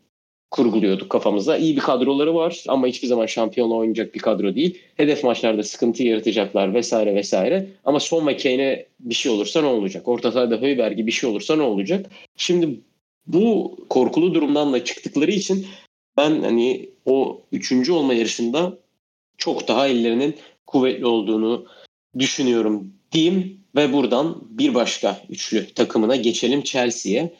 [0.52, 1.56] kurguluyorduk kafamızda.
[1.56, 4.78] İyi bir kadroları var ama hiçbir zaman şampiyonla oynayacak bir kadro değil.
[4.96, 7.66] Hedef maçlarda sıkıntı yaratacaklar vesaire vesaire.
[7.84, 10.08] Ama son ve Kane'e bir şey olursa ne olacak?
[10.08, 12.06] Orta sahada Höyberg'e bir şey olursa ne olacak?
[12.36, 12.80] Şimdi
[13.26, 15.66] bu korkulu durumdan da çıktıkları için
[16.16, 18.78] ben hani o üçüncü olma yarışında
[19.38, 21.66] çok daha ellerinin kuvvetli olduğunu
[22.18, 27.34] düşünüyorum diyeyim ve buradan bir başka üçlü takımına geçelim Chelsea'ye.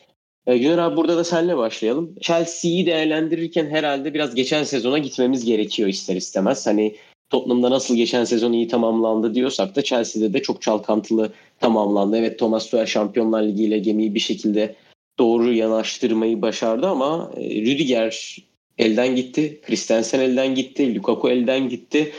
[0.47, 2.15] E, Güner abi burada da seninle başlayalım.
[2.21, 6.67] Chelsea'yi değerlendirirken herhalde biraz geçen sezona gitmemiz gerekiyor ister istemez.
[6.67, 6.97] Hani
[7.31, 12.17] Tottenham'da nasıl geçen sezon iyi tamamlandı diyorsak da Chelsea'de de çok çalkantılı tamamlandı.
[12.17, 14.75] Evet Thomas Tuchel Şampiyonlar Ligi ile gemiyi bir şekilde
[15.23, 18.37] doğru yanaştırmayı başardı ama e, Rüdiger
[18.79, 19.61] elden gitti.
[19.67, 20.95] Christensen elden gitti.
[20.95, 22.13] Lukaku elden gitti.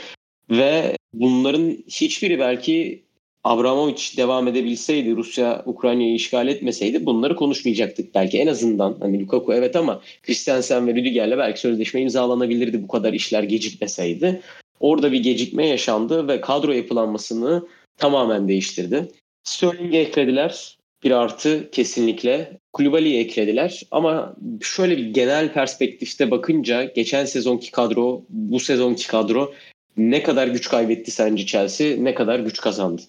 [0.50, 3.04] Ve bunların hiçbiri belki
[3.44, 8.38] Abramovich devam edebilseydi, Rusya Ukrayna'yı işgal etmeseydi bunları konuşmayacaktık belki.
[8.38, 13.42] En azından hani Lukaku evet ama Christensen ve Rüdiger'le belki sözleşme imzalanabilirdi bu kadar işler
[13.42, 14.40] gecikmeseydi.
[14.80, 19.08] Orada bir gecikme yaşandı ve kadro yapılanmasını tamamen değiştirdi.
[19.44, 20.78] Sterling'e eklediler.
[21.04, 22.60] Bir artı kesinlikle.
[22.72, 23.82] Kulübali'ye eklediler.
[23.90, 29.54] Ama şöyle bir genel perspektifte bakınca geçen sezonki kadro, bu sezonki kadro
[29.96, 31.96] ne kadar güç kaybetti sence Chelsea?
[31.96, 33.02] Ne kadar güç kazandı?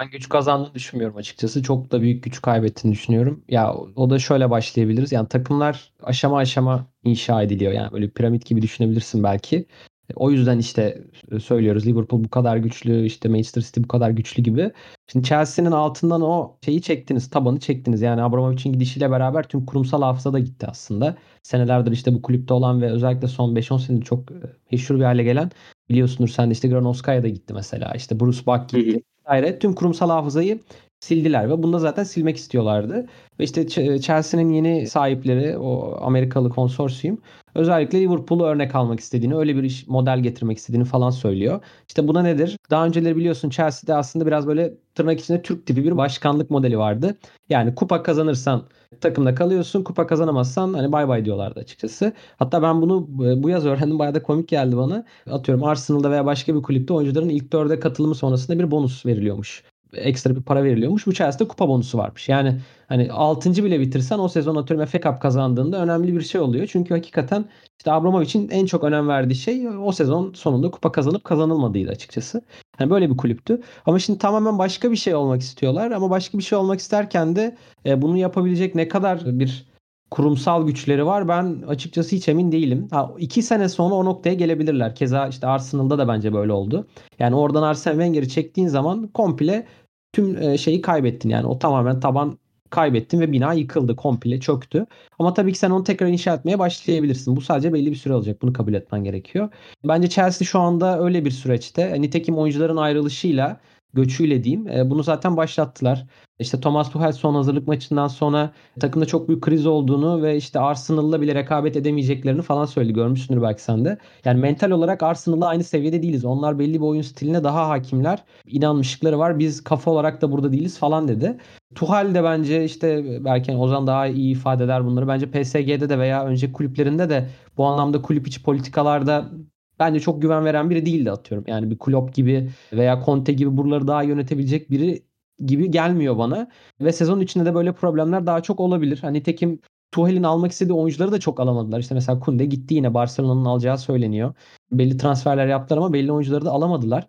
[0.00, 1.62] Ben güç kazandığını düşünmüyorum açıkçası.
[1.62, 3.44] Çok da büyük güç kaybettiğini düşünüyorum.
[3.48, 5.12] Ya o da şöyle başlayabiliriz.
[5.12, 7.72] Yani takımlar aşama aşama inşa ediliyor.
[7.72, 9.66] Yani böyle piramit gibi düşünebilirsin belki.
[10.14, 11.02] O yüzden işte
[11.40, 14.70] söylüyoruz Liverpool bu kadar güçlü, işte Manchester City bu kadar güçlü gibi.
[15.12, 18.02] Şimdi Chelsea'nin altından o şeyi çektiniz, tabanı çektiniz.
[18.02, 21.16] Yani Abramovich'in gidişiyle beraber tüm kurumsal hafıza da gitti aslında.
[21.42, 24.28] Senelerdir işte bu kulüpte olan ve özellikle son 5-10 senedir çok
[24.72, 25.50] meşhur bir hale gelen
[25.88, 27.92] biliyorsunuz sen de işte Granovskaya da gitti mesela.
[27.94, 30.60] İşte Bruce Buck gitti vesaire tüm kurumsal hafızayı
[31.00, 33.06] sildiler ve bunu da zaten silmek istiyorlardı.
[33.40, 33.68] Ve işte
[34.00, 37.18] Chelsea'nin yeni sahipleri o Amerikalı konsorsiyum
[37.54, 41.60] özellikle Liverpool'u örnek almak istediğini, öyle bir iş model getirmek istediğini falan söylüyor.
[41.88, 42.58] İşte buna nedir?
[42.70, 47.16] Daha önceleri biliyorsun Chelsea'de aslında biraz böyle tırnak içinde Türk tipi bir başkanlık modeli vardı.
[47.48, 48.62] Yani kupa kazanırsan
[49.00, 52.12] takımda kalıyorsun, kupa kazanamazsan hani bay bay diyorlardı açıkçası.
[52.38, 53.98] Hatta ben bunu e, bu yaz öğrendim.
[53.98, 55.04] Bayağı da komik geldi bana.
[55.30, 59.62] Atıyorum Arsenal'da veya başka bir kulüpte oyuncuların ilk dörde katılımı sonrasında bir bonus veriliyormuş.
[59.92, 61.06] Ekstra bir para veriliyormuş.
[61.06, 62.28] Bu Chelsea'de kupa bonusu varmış.
[62.28, 62.56] Yani
[62.88, 63.64] hani 6.
[63.64, 66.66] bile bitirsen o sezon atıyorum FA Cup kazandığında önemli bir şey oluyor.
[66.72, 67.44] Çünkü hakikaten
[67.78, 72.42] işte Abramovich'in en çok önem verdiği şey o sezon sonunda kupa kazanıp kazanılmadığıydı açıkçası.
[72.80, 73.60] Yani böyle bir kulüptü.
[73.86, 75.90] Ama şimdi tamamen başka bir şey olmak istiyorlar.
[75.90, 79.66] Ama başka bir şey olmak isterken de e, bunu yapabilecek ne kadar bir
[80.10, 81.28] kurumsal güçleri var.
[81.28, 82.88] Ben açıkçası hiç emin değilim.
[82.90, 84.94] Ha, iki sene sonra o noktaya gelebilirler.
[84.94, 86.86] Keza işte Arsenal'da da bence böyle oldu.
[87.18, 89.66] Yani oradan Arsene Wenger'i çektiğin zaman komple
[90.12, 91.28] tüm e, şeyi kaybettin.
[91.28, 92.38] Yani o tamamen taban
[92.70, 94.86] kaybettin ve bina yıkıldı komple çöktü.
[95.18, 97.36] Ama tabii ki sen onu tekrar inşa etmeye başlayabilirsin.
[97.36, 98.42] Bu sadece belli bir süre alacak.
[98.42, 99.48] Bunu kabul etmen gerekiyor.
[99.84, 102.02] Bence Chelsea şu anda öyle bir süreçte.
[102.02, 103.60] Nitekim oyuncuların ayrılışıyla
[103.96, 104.68] göçüyle diyeyim.
[104.68, 106.06] E, bunu zaten başlattılar.
[106.38, 111.20] İşte Thomas Tuchel son hazırlık maçından sonra takımda çok büyük kriz olduğunu ve işte Arsenal'la
[111.20, 112.92] bile rekabet edemeyeceklerini falan söyledi.
[112.92, 113.98] Görmüşsündür belki sen de.
[114.24, 116.24] Yani mental olarak Arsenal'la aynı seviyede değiliz.
[116.24, 118.24] Onlar belli bir oyun stiline daha hakimler.
[118.46, 119.38] İnanmışlıkları var.
[119.38, 121.38] Biz kafa olarak da burada değiliz falan dedi.
[121.74, 125.08] Tuhal de bence işte belki Ozan daha iyi ifade eder bunları.
[125.08, 129.30] Bence PSG'de de veya önce kulüplerinde de bu anlamda kulüp içi politikalarda
[129.78, 131.44] bence çok güven veren biri değildi atıyorum.
[131.48, 135.02] Yani bir Klopp gibi veya Conte gibi buraları daha yönetebilecek biri
[135.46, 136.48] gibi gelmiyor bana.
[136.80, 138.98] Ve sezon içinde de böyle problemler daha çok olabilir.
[139.02, 139.60] Hani tekim
[139.92, 141.80] Tuhel'in almak istediği oyuncuları da çok alamadılar.
[141.80, 144.34] İşte mesela Kunde gitti yine Barcelona'nın alacağı söyleniyor.
[144.72, 147.08] Belli transferler yaptılar ama belli oyuncuları da alamadılar.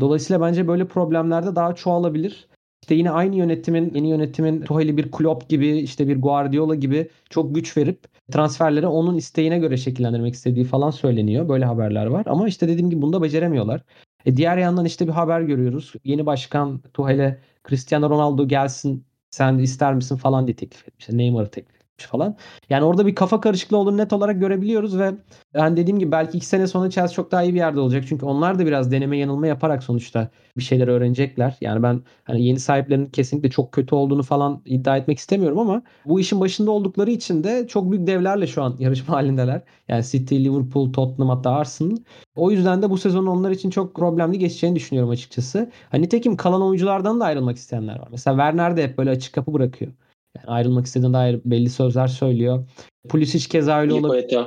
[0.00, 2.48] Dolayısıyla bence böyle problemlerde daha çoğalabilir.
[2.82, 7.54] İşte yine aynı yönetimin, yeni yönetimin Tuhel'i bir Klopp gibi, işte bir Guardiola gibi çok
[7.54, 11.48] güç verip transferleri onun isteğine göre şekillendirmek istediği falan söyleniyor.
[11.48, 12.26] Böyle haberler var.
[12.26, 13.82] Ama işte dediğim gibi bunu da beceremiyorlar.
[14.26, 15.92] E diğer yandan işte bir haber görüyoruz.
[16.04, 21.08] Yeni başkan Tuhel'e Cristiano Ronaldo gelsin sen ister misin falan diye teklif etmiş.
[21.08, 22.36] Neymar'ı teklif falan.
[22.70, 25.12] Yani orada bir kafa karışıklığı olduğunu net olarak görebiliyoruz ve
[25.54, 28.04] yani dediğim gibi belki iki sene sonra Chelsea çok daha iyi bir yerde olacak.
[28.08, 31.56] Çünkü onlar da biraz deneme yanılma yaparak sonuçta bir şeyler öğrenecekler.
[31.60, 36.20] Yani ben hani yeni sahiplerin kesinlikle çok kötü olduğunu falan iddia etmek istemiyorum ama bu
[36.20, 39.62] işin başında oldukları için de çok büyük devlerle şu an yarışma halindeler.
[39.88, 41.96] Yani City, Liverpool, Tottenham hatta Arsenal.
[42.36, 45.70] O yüzden de bu sezon onlar için çok problemli geçeceğini düşünüyorum açıkçası.
[45.90, 48.08] Hani nitekim kalan oyunculardan da ayrılmak isteyenler var.
[48.10, 49.92] Mesela Werner de hep böyle açık kapı bırakıyor.
[50.36, 52.68] Yani ayrılmak istediğine dair belli sözler söylüyor.
[53.08, 54.38] Pulisic keza öyle olabilir.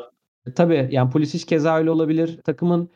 [0.56, 2.40] Tabii yani Pulisic keza öyle olabilir.
[2.44, 2.90] Takımın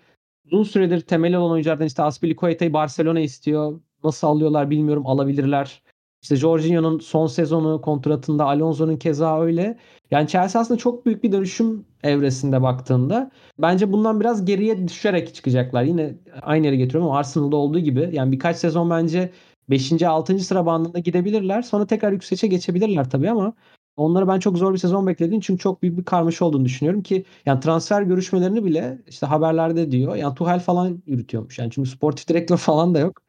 [0.52, 3.80] uzun süredir temeli olan oyunculardan işte Aspilicueta'yı Barcelona istiyor.
[4.04, 5.82] Nasıl alıyorlar bilmiyorum alabilirler.
[6.21, 9.78] İşte Jorginho'nun son sezonu kontratında Alonso'nun keza öyle.
[10.12, 13.32] Yani Chelsea aslında çok büyük bir dönüşüm evresinde baktığında.
[13.60, 15.84] Bence bundan biraz geriye düşerek çıkacaklar.
[15.84, 18.10] Yine aynı yere getiriyorum ama Arsenal'da olduğu gibi.
[18.13, 19.32] Yani birkaç sezon bence
[19.69, 20.04] 5.
[20.04, 20.39] 6.
[20.39, 21.62] sıra bandında gidebilirler.
[21.62, 23.54] Sonra tekrar yükselişe geçebilirler tabii ama
[23.97, 25.39] onları ben çok zor bir sezon bekledim.
[25.39, 30.15] Çünkü çok büyük bir karmaşa olduğunu düşünüyorum ki yani transfer görüşmelerini bile işte haberlerde diyor.
[30.15, 31.60] Yani Tuhal falan yürütüyormuş.
[31.60, 33.21] Yani çünkü sportif direktör falan da yok.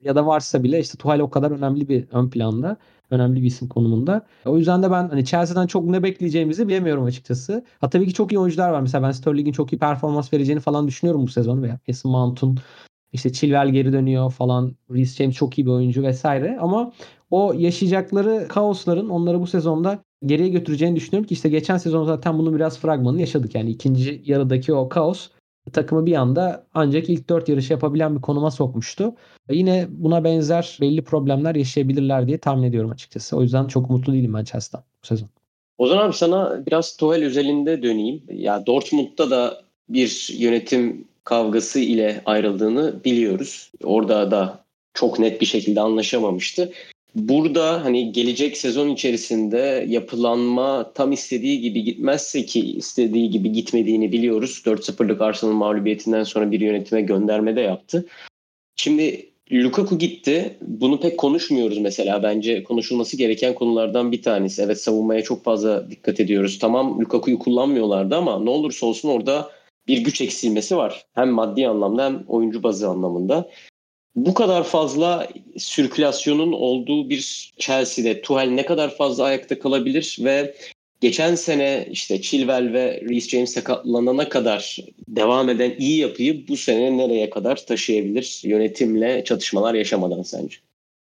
[0.00, 2.76] Ya da varsa bile işte Tuhal o kadar önemli bir ön planda.
[3.10, 4.26] Önemli bir isim konumunda.
[4.46, 7.64] O yüzden de ben hani Chelsea'den çok ne bekleyeceğimizi bilemiyorum açıkçası.
[7.80, 8.80] Ha tabii ki çok iyi oyuncular var.
[8.80, 12.58] Mesela ben Sterling'in çok iyi performans vereceğini falan düşünüyorum bu sezon veya Mason Mount'un
[13.12, 14.76] işte Chilwell geri dönüyor falan.
[14.90, 16.58] Reece James çok iyi bir oyuncu vesaire.
[16.60, 16.92] Ama
[17.30, 22.54] o yaşayacakları kaosların onları bu sezonda geriye götüreceğini düşünüyorum ki işte geçen sezon zaten bunu
[22.54, 23.54] biraz fragmanını yaşadık.
[23.54, 25.28] Yani ikinci yarıdaki o kaos
[25.72, 29.14] takımı bir anda ancak ilk dört yarış yapabilen bir konuma sokmuştu.
[29.50, 33.36] Yine buna benzer belli problemler yaşayabilirler diye tahmin ediyorum açıkçası.
[33.36, 35.28] O yüzden çok mutlu değilim ben Chelsea'den bu sezon.
[35.78, 38.22] Ozan abi sana biraz Tuchel özelinde döneyim.
[38.28, 43.70] Ya Dortmund'da da bir yönetim kavgası ile ayrıldığını biliyoruz.
[43.84, 46.72] Orada da çok net bir şekilde anlaşamamıştı.
[47.14, 54.62] Burada hani gelecek sezon içerisinde yapılanma tam istediği gibi gitmezse ki istediği gibi gitmediğini biliyoruz.
[54.66, 58.06] 4-0'lık Arsenal mağlubiyetinden sonra bir yönetime gönderme de yaptı.
[58.76, 60.56] Şimdi Lukaku gitti.
[60.60, 62.22] Bunu pek konuşmuyoruz mesela.
[62.22, 64.62] Bence konuşulması gereken konulardan bir tanesi.
[64.62, 66.58] Evet savunmaya çok fazla dikkat ediyoruz.
[66.58, 69.50] Tamam Lukaku'yu kullanmıyorlardı ama ne olursa olsun orada
[69.86, 71.06] bir güç eksilmesi var.
[71.14, 73.50] Hem maddi anlamda hem oyuncu bazı anlamında.
[74.14, 80.54] Bu kadar fazla sirkülasyonun olduğu bir Chelsea'de Tuchel ne kadar fazla ayakta kalabilir ve
[81.00, 86.98] geçen sene işte Chilwell ve Reece James sakatlanana kadar devam eden iyi yapıyı bu sene
[86.98, 90.56] nereye kadar taşıyabilir yönetimle çatışmalar yaşamadan sence?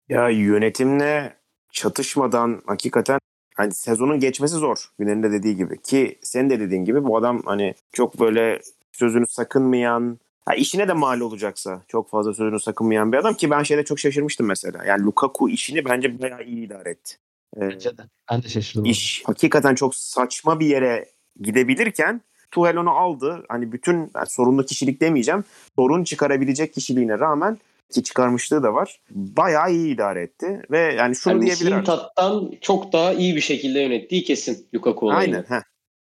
[0.09, 1.33] Ya yönetimle
[1.73, 3.19] çatışmadan hakikaten
[3.61, 4.89] hani sezonun geçmesi zor.
[4.99, 5.81] Güner'in de dediği gibi.
[5.81, 10.93] Ki senin de dediğin gibi bu adam hani çok böyle sözünü sakınmayan ha işine de
[10.93, 14.85] mal olacaksa çok fazla sözünü sakınmayan bir adam ki ben şeyde çok şaşırmıştım mesela.
[14.85, 17.15] Yani Lukaku işini bence bayağı iyi idare etti.
[17.57, 18.01] Ee, bence de.
[18.31, 18.85] Ben de şaşırdım.
[18.85, 21.05] İş hakikaten çok saçma bir yere
[21.41, 23.45] gidebilirken Tuchel onu aldı.
[23.49, 25.43] Hani bütün yani sorunlu kişilik demeyeceğim.
[25.75, 27.57] Sorun çıkarabilecek kişiliğine rağmen
[27.91, 29.01] ki çıkarmışlığı da var.
[29.09, 31.85] Bayağı iyi idare etti ve yani şunu yani diyebilir.
[31.85, 35.35] Tattan çok daha iyi bir şekilde yönettiği kesin Lukaku olayını.
[35.35, 35.45] Aynen.
[35.49, 35.63] Heh.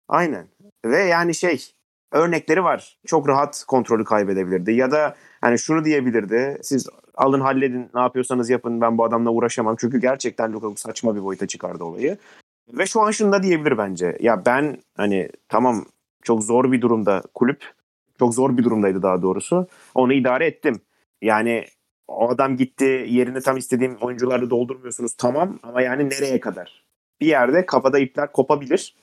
[0.07, 0.47] Aynen.
[0.85, 1.71] Ve yani şey
[2.11, 2.97] örnekleri var.
[3.05, 4.71] Çok rahat kontrolü kaybedebilirdi.
[4.71, 6.57] Ya da hani şunu diyebilirdi.
[6.61, 9.75] Siz alın halledin ne yapıyorsanız yapın ben bu adamla uğraşamam.
[9.79, 12.17] Çünkü gerçekten Lukaku saçma bir boyuta çıkardı olayı.
[12.73, 14.17] Ve şu an şunu da diyebilir bence.
[14.19, 15.85] Ya ben hani tamam
[16.23, 17.71] çok zor bir durumda kulüp.
[18.19, 19.67] Çok zor bir durumdaydı daha doğrusu.
[19.95, 20.81] Onu idare ettim.
[21.21, 21.65] Yani
[22.07, 26.83] o adam gitti yerini tam istediğim oyuncularla doldurmuyorsunuz tamam ama yani nereye kadar?
[27.21, 28.95] Bir yerde kafada ipler kopabilir.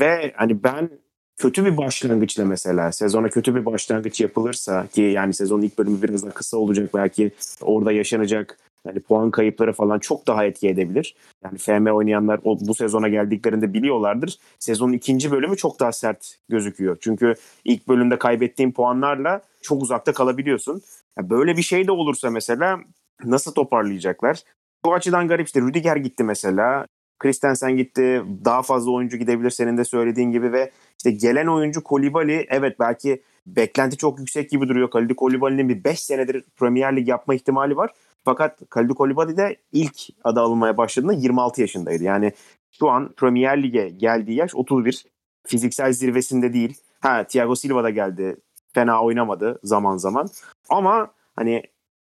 [0.00, 0.90] Ve hani ben
[1.36, 6.22] kötü bir başlangıçla mesela sezona kötü bir başlangıç yapılırsa ki yani sezonun ilk bölümü biraz
[6.22, 8.56] daha kısa olacak belki orada yaşanacak
[8.86, 11.14] yani puan kayıpları falan çok daha etki edebilir.
[11.44, 14.38] Yani FM oynayanlar o, bu sezona geldiklerinde biliyorlardır.
[14.58, 16.96] Sezonun ikinci bölümü çok daha sert gözüküyor.
[17.00, 20.82] Çünkü ilk bölümde kaybettiğin puanlarla çok uzakta kalabiliyorsun.
[21.18, 22.80] Yani böyle bir şey de olursa mesela
[23.24, 24.42] nasıl toparlayacaklar?
[24.84, 26.86] Bu açıdan garip işte Rüdiger gitti mesela.
[27.18, 28.22] Christensen gitti.
[28.44, 33.22] Daha fazla oyuncu gidebilir senin de söylediğin gibi ve işte gelen oyuncu Kolibali evet belki
[33.46, 34.90] beklenti çok yüksek gibi duruyor.
[34.90, 37.90] Kalidi Kolibali'nin bir 5 senedir Premier Lig yapma ihtimali var.
[38.24, 42.04] Fakat Kalidi Kolibali de ilk adı alınmaya başladığında 26 yaşındaydı.
[42.04, 42.32] Yani
[42.78, 45.04] şu an Premier Lig'e geldiği yaş 31.
[45.46, 46.78] Fiziksel zirvesinde değil.
[47.00, 48.36] Ha Thiago Silva da geldi.
[48.74, 50.28] Fena oynamadı zaman zaman.
[50.68, 51.62] Ama hani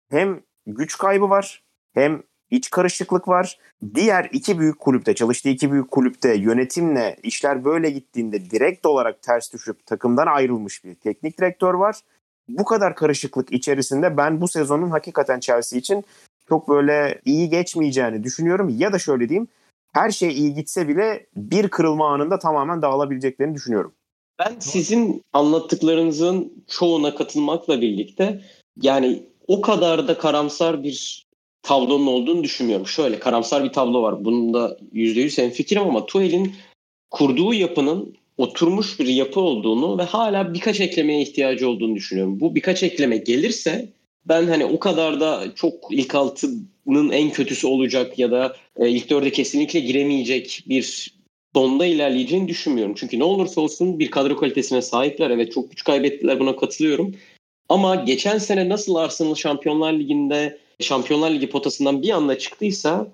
[0.10, 1.64] hem güç kaybı var
[1.94, 3.60] hem iç karışıklık var.
[3.96, 9.54] Diğer iki büyük kulüpte, çalıştığı iki büyük kulüpte yönetimle işler böyle gittiğinde direkt olarak ters
[9.54, 12.02] düşüp takımdan ayrılmış bir teknik direktör var.
[12.50, 16.06] Bu kadar karışıklık içerisinde ben bu sezonun hakikaten Chelsea için
[16.50, 18.70] çok böyle iyi geçmeyeceğini düşünüyorum.
[18.70, 19.48] Ya da şöyle diyeyim,
[19.94, 23.94] her şey iyi gitse bile bir kırılma anında tamamen dağılabileceklerini düşünüyorum.
[24.40, 28.42] Ben sizin anlattıklarınızın çoğuna katılmakla birlikte
[28.82, 31.28] yani o kadar da karamsar bir
[31.64, 32.88] tablonun olduğunu düşünmüyorum.
[32.88, 34.26] Şöyle karamsar bir tablo var.
[34.26, 36.56] Bunun da %100 en fikrim ama Tuhel'in
[37.12, 42.40] kurduğu yapının oturmuş bir yapı olduğunu ve hala birkaç eklemeye ihtiyacı olduğunu düşünüyorum.
[42.40, 43.90] Bu birkaç ekleme gelirse
[44.26, 49.10] ben hani o kadar da çok ilk altının en kötüsü olacak ya da e, ilk
[49.10, 51.17] dörde kesinlikle giremeyecek bir
[51.58, 52.94] sonda ilerleyeceğini düşünmüyorum.
[52.98, 55.30] Çünkü ne olursa olsun bir kadro kalitesine sahipler.
[55.30, 57.16] Evet çok güç kaybettiler buna katılıyorum.
[57.70, 63.08] Ama geçen sene nasıl Arsenal Şampiyonlar Ligi'nde Şampiyonlar Ligi potasından bir anda çıktıysa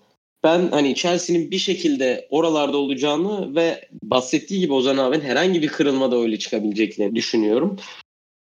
[0.44, 6.18] ben hani Chelsea'nin bir şekilde oralarda olacağını ve bahsettiği gibi Ozan abinin herhangi bir kırılmada
[6.18, 7.78] öyle çıkabileceklerini düşünüyorum.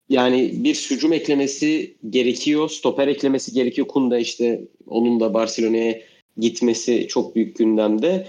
[0.09, 3.89] Yani bir hücum eklemesi gerekiyor, stoper eklemesi gerekiyor.
[3.89, 6.01] Kunda işte onun da Barcelona'ya
[6.37, 8.27] gitmesi çok büyük gündemde.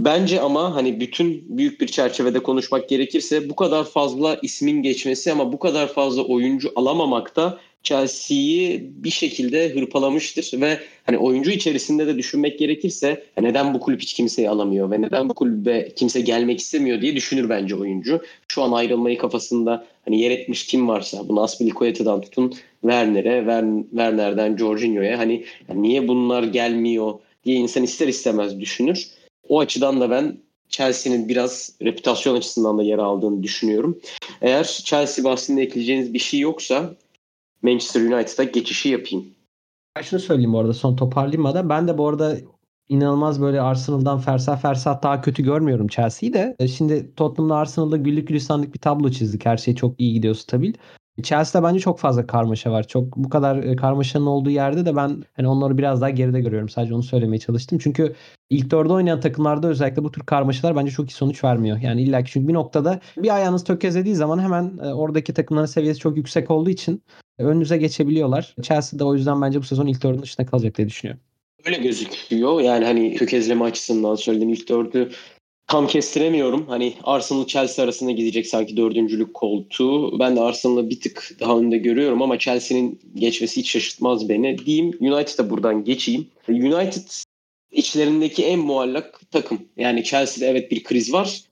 [0.00, 5.52] Bence ama hani bütün büyük bir çerçevede konuşmak gerekirse bu kadar fazla ismin geçmesi ama
[5.52, 12.18] bu kadar fazla oyuncu alamamak da Chelsea'yi bir şekilde hırpalamıştır ve hani oyuncu içerisinde de
[12.18, 17.00] düşünmek gerekirse neden bu kulüp hiç kimseyi alamıyor ve neden bu kulübe kimse gelmek istemiyor
[17.02, 18.22] diye düşünür bence oyuncu.
[18.48, 23.40] Şu an ayrılmayı kafasında hani yer etmiş kim varsa bunu Aspilicueta'dan tutun Werner'e,
[23.90, 25.44] Werner'den Jorginho'ya hani
[25.74, 29.19] niye bunlar gelmiyor diye insan ister istemez düşünür.
[29.50, 30.36] O açıdan da ben
[30.68, 33.98] Chelsea'nin biraz reputasyon açısından da yer aldığını düşünüyorum.
[34.40, 36.94] Eğer Chelsea bahsinde ekleyeceğiniz bir şey yoksa
[37.62, 39.26] Manchester United'a geçişi yapayım.
[39.96, 42.36] Ben şunu söyleyeyim bu arada son toparlayayım Ben de bu arada
[42.88, 46.56] inanılmaz böyle Arsenal'dan fersah fersah daha kötü görmüyorum Chelsea'yi de.
[46.58, 49.46] E, şimdi Tottenham'la Arsenal'da güllük gülistanlık bir tablo çizdik.
[49.46, 50.74] Her şey çok iyi gidiyor stabil.
[51.22, 52.86] Chelsea'de bence çok fazla karmaşa var.
[52.86, 56.68] Çok bu kadar e, karmaşanın olduğu yerde de ben hani onları biraz daha geride görüyorum.
[56.68, 57.78] Sadece onu söylemeye çalıştım.
[57.82, 58.14] Çünkü
[58.50, 61.78] ilk dörde oynayan takımlarda özellikle bu tür karmaşalar bence çok iyi sonuç vermiyor.
[61.82, 66.00] Yani illa ki çünkü bir noktada bir ayağınız tökezlediği zaman hemen e, oradaki takımların seviyesi
[66.00, 67.02] çok yüksek olduğu için
[67.38, 68.54] önünüze geçebiliyorlar.
[68.62, 71.22] Chelsea de o yüzden bence bu sezon ilk dördün dışında kalacak diye düşünüyorum.
[71.66, 72.60] Öyle gözüküyor.
[72.60, 75.10] Yani hani tökezleme açısından söylediğim ilk dördü
[75.70, 76.66] tam kestiremiyorum.
[76.66, 80.18] Hani Arsenal Chelsea arasında gidecek sanki dördüncülük koltuğu.
[80.18, 84.66] Ben de Arsenal'ı bir tık daha önde görüyorum ama Chelsea'nin geçmesi hiç şaşırtmaz beni.
[84.66, 86.26] Diyeyim United'a buradan geçeyim.
[86.48, 87.10] United
[87.70, 89.58] içlerindeki en muallak takım.
[89.76, 91.42] Yani Chelsea'de evet bir kriz var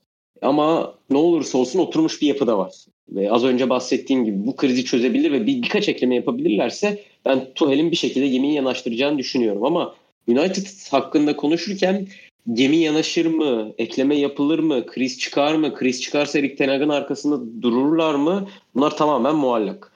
[0.41, 2.73] ama ne olursa olsun oturmuş bir yapıda var.
[3.09, 7.91] Ve az önce bahsettiğim gibi bu krizi çözebilir ve bir, birkaç ekleme yapabilirlerse ben Tuhel'in
[7.91, 9.65] bir şekilde gemiyi yanaştıracağını düşünüyorum.
[9.65, 9.95] Ama
[10.27, 12.07] United hakkında konuşurken
[12.53, 13.73] gemi yanaşır mı?
[13.77, 14.85] Ekleme yapılır mı?
[14.85, 15.75] Kriz çıkar mı?
[15.75, 18.47] Kriz çıkarsa Erik Ten Hag'ın arkasında dururlar mı?
[18.75, 19.91] Bunlar tamamen muallak.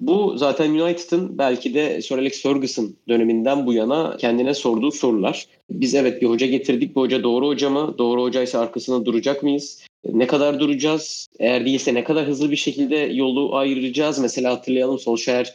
[0.00, 5.46] Bu zaten United'ın belki de Sir Alex Ferguson döneminden bu yana kendine sorduğu sorular.
[5.70, 6.94] Biz evet bir hoca getirdik.
[6.94, 7.94] Bu hoca doğru hoca mı?
[7.98, 9.82] Doğru hocaysa arkasında duracak mıyız?
[10.04, 11.28] Ne kadar duracağız?
[11.38, 14.18] Eğer değilse ne kadar hızlı bir şekilde yolu ayıracağız?
[14.18, 15.54] Mesela hatırlayalım Solskjaer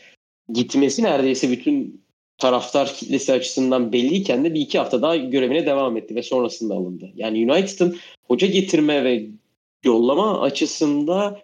[0.54, 2.04] gitmesi neredeyse bütün
[2.38, 7.10] taraftar kitlesi açısından belliyken de bir iki hafta daha görevine devam etti ve sonrasında alındı.
[7.16, 9.26] Yani United'ın hoca getirme ve
[9.84, 11.42] yollama açısında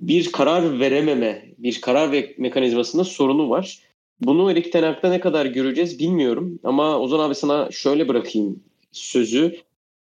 [0.00, 3.78] bir karar verememe, bir karar ve mekanizmasında sorunu var.
[4.20, 6.58] Bunu Erik Ten Hag'da ne kadar göreceğiz bilmiyorum.
[6.64, 8.62] Ama Ozan abi sana şöyle bırakayım
[8.92, 9.56] sözü.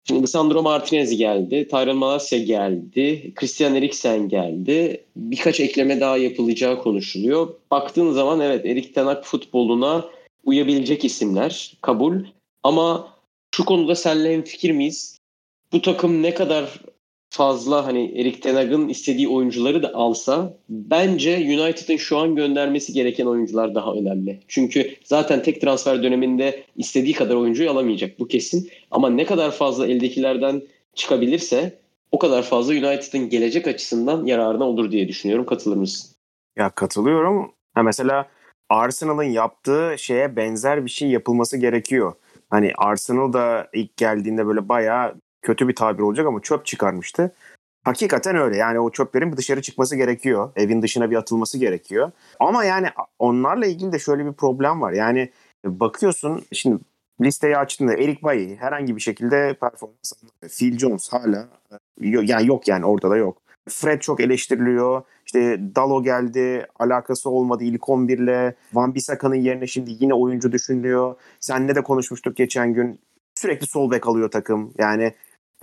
[0.08, 5.04] Şimdi Lisandro Martinez geldi, Tyrell Malacia geldi, Christian Eriksen geldi.
[5.16, 7.48] Birkaç ekleme daha yapılacağı konuşuluyor.
[7.72, 10.06] Baktığın zaman evet Erik Ten Hag futboluna
[10.44, 12.26] uyabilecek isimler kabul.
[12.64, 13.14] Ama
[13.56, 15.18] şu konuda seninle fikir miyiz?
[15.74, 16.80] Bu takım ne kadar
[17.30, 23.26] fazla hani Erik Ten Hag'ın istediği oyuncuları da alsa bence United'ın şu an göndermesi gereken
[23.26, 24.40] oyuncular daha önemli.
[24.48, 28.70] Çünkü zaten tek transfer döneminde istediği kadar oyuncuyu alamayacak bu kesin.
[28.92, 30.62] Ama ne kadar fazla eldekilerden
[30.96, 31.80] çıkabilirse
[32.12, 35.46] o kadar fazla United'ın gelecek açısından yararına olur diye düşünüyorum.
[35.46, 36.12] Katılır mısın?
[36.58, 37.52] Ya katılıyorum.
[37.74, 38.28] Ha mesela
[38.70, 42.14] Arsenal'ın yaptığı şeye benzer bir şey yapılması gerekiyor.
[42.50, 47.36] Hani Arsenal da ilk geldiğinde böyle bayağı kötü bir tabir olacak ama çöp çıkarmıştı.
[47.84, 48.58] Hakikaten öyle.
[48.58, 50.52] Yani o çöplerin dışarı çıkması gerekiyor.
[50.56, 52.12] Evin dışına bir atılması gerekiyor.
[52.40, 52.88] Ama yani
[53.20, 54.92] onlarla ilgili de şöyle bir problem var.
[54.92, 55.32] Yani
[55.66, 56.80] bakıyorsun şimdi
[57.22, 60.14] listeyi açtığında Eric Bailly herhangi bir şekilde performans.
[60.58, 61.48] Phil Jones hala
[62.02, 63.42] yani yok yani orada da yok.
[63.70, 65.02] Fred çok eleştiriliyor.
[65.30, 66.68] İşte Dalo geldi.
[66.80, 68.56] Alakası olmadı ilk 11 ile.
[68.74, 71.16] Van Bissaka'nın yerine şimdi yine oyuncu düşünülüyor.
[71.40, 73.00] Senle de konuşmuştuk geçen gün.
[73.36, 74.74] Sürekli sol bek alıyor takım.
[74.78, 75.14] Yani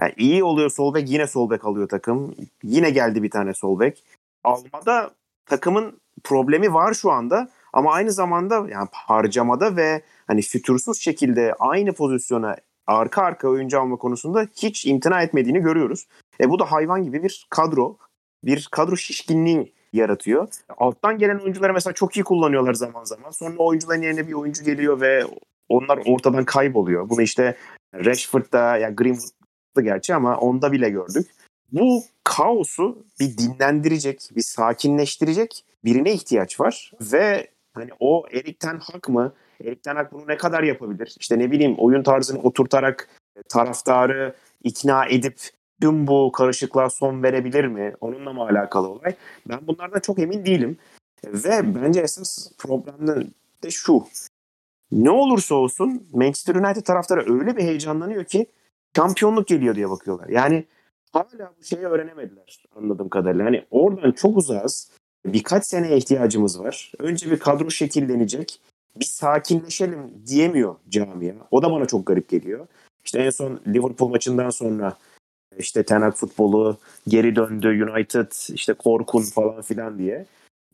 [0.01, 2.35] yani iyi oluyor sol bek yine sol bek alıyor takım.
[2.63, 4.05] Yine geldi bir tane sol bek.
[4.45, 5.11] Almada
[5.47, 11.93] takımın problemi var şu anda ama aynı zamanda yani harcamada ve hani fütursuz şekilde aynı
[11.93, 12.57] pozisyona
[12.87, 16.07] arka arka oyuncu alma konusunda hiç imtina etmediğini görüyoruz.
[16.41, 17.97] E bu da hayvan gibi bir kadro,
[18.45, 20.49] bir kadro şişkinliği yaratıyor.
[20.79, 23.31] Alttan gelen oyuncuları mesela çok iyi kullanıyorlar zaman zaman.
[23.31, 25.25] Sonra oyuncuların yerine bir oyuncu geliyor ve
[25.69, 27.09] onlar ortadan kayboluyor.
[27.11, 27.57] Bunu işte
[27.95, 31.27] Rashford'da, yani Greenwood gerçi ama onda bile gördük.
[31.73, 39.09] Bu kaosu bir dinlendirecek, bir sakinleştirecek birine ihtiyaç var ve hani o Erik Ten Hag
[39.09, 39.33] mı?
[39.65, 41.17] Erik Ten Hag bunu ne kadar yapabilir?
[41.21, 44.35] İşte ne bileyim oyun tarzını oturtarak e, taraftarı
[44.65, 45.41] ikna edip
[45.81, 47.95] tüm bu karışıklığa son verebilir mi?
[48.01, 49.15] Onunla mı alakalı olay?
[49.49, 50.79] Ben bunlardan çok emin değilim.
[51.25, 53.07] Ve bence esas problem
[53.63, 54.05] de şu.
[54.93, 58.47] Ne olursa olsun Manchester United taraftarı öyle bir heyecanlanıyor ki
[58.97, 60.29] şampiyonluk geliyor diye bakıyorlar.
[60.29, 60.65] Yani
[61.13, 63.45] hala bu şeyi öğrenemediler anladığım kadarıyla.
[63.45, 64.91] Hani oradan çok uzağız.
[65.27, 66.93] Birkaç seneye ihtiyacımız var.
[66.99, 68.61] Önce bir kadro şekillenecek.
[68.97, 71.35] Bir sakinleşelim diyemiyor camia.
[71.51, 72.67] O da bana çok garip geliyor.
[73.05, 74.97] İşte en son Liverpool maçından sonra
[75.59, 76.77] işte Ten futbolu
[77.09, 80.27] geri döndü United işte korkun falan filan diye.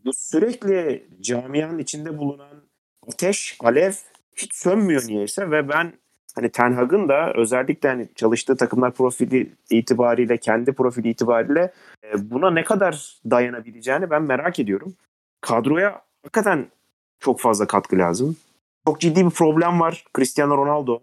[0.04, 2.62] Bu sürekli camianın içinde bulunan
[3.08, 3.92] ateş, alev
[4.36, 5.92] hiç sönmüyor niyeyse ve ben
[6.34, 11.72] hani Ten Hag'ın da özellikle hani çalıştığı takımlar profili itibariyle, kendi profili itibariyle
[12.04, 14.94] e, buna ne kadar dayanabileceğini ben merak ediyorum.
[15.40, 16.66] Kadroya hakikaten
[17.20, 18.36] çok fazla katkı lazım.
[18.86, 21.00] Çok ciddi bir problem var Cristiano Ronaldo.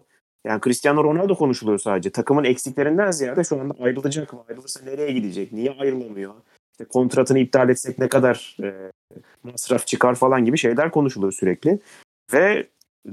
[0.50, 2.10] Yani Cristiano Ronaldo konuşuluyor sadece.
[2.10, 4.44] Takımın eksiklerinden ziyade şu anda ayrılacak mı?
[4.50, 5.52] Ayrılırsa nereye gidecek?
[5.52, 6.34] Niye ayrılamıyor?
[6.72, 8.92] İşte kontratını iptal etsek ne kadar e,
[9.44, 11.80] masraf çıkar falan gibi şeyler konuşuluyor sürekli.
[12.34, 12.68] Ve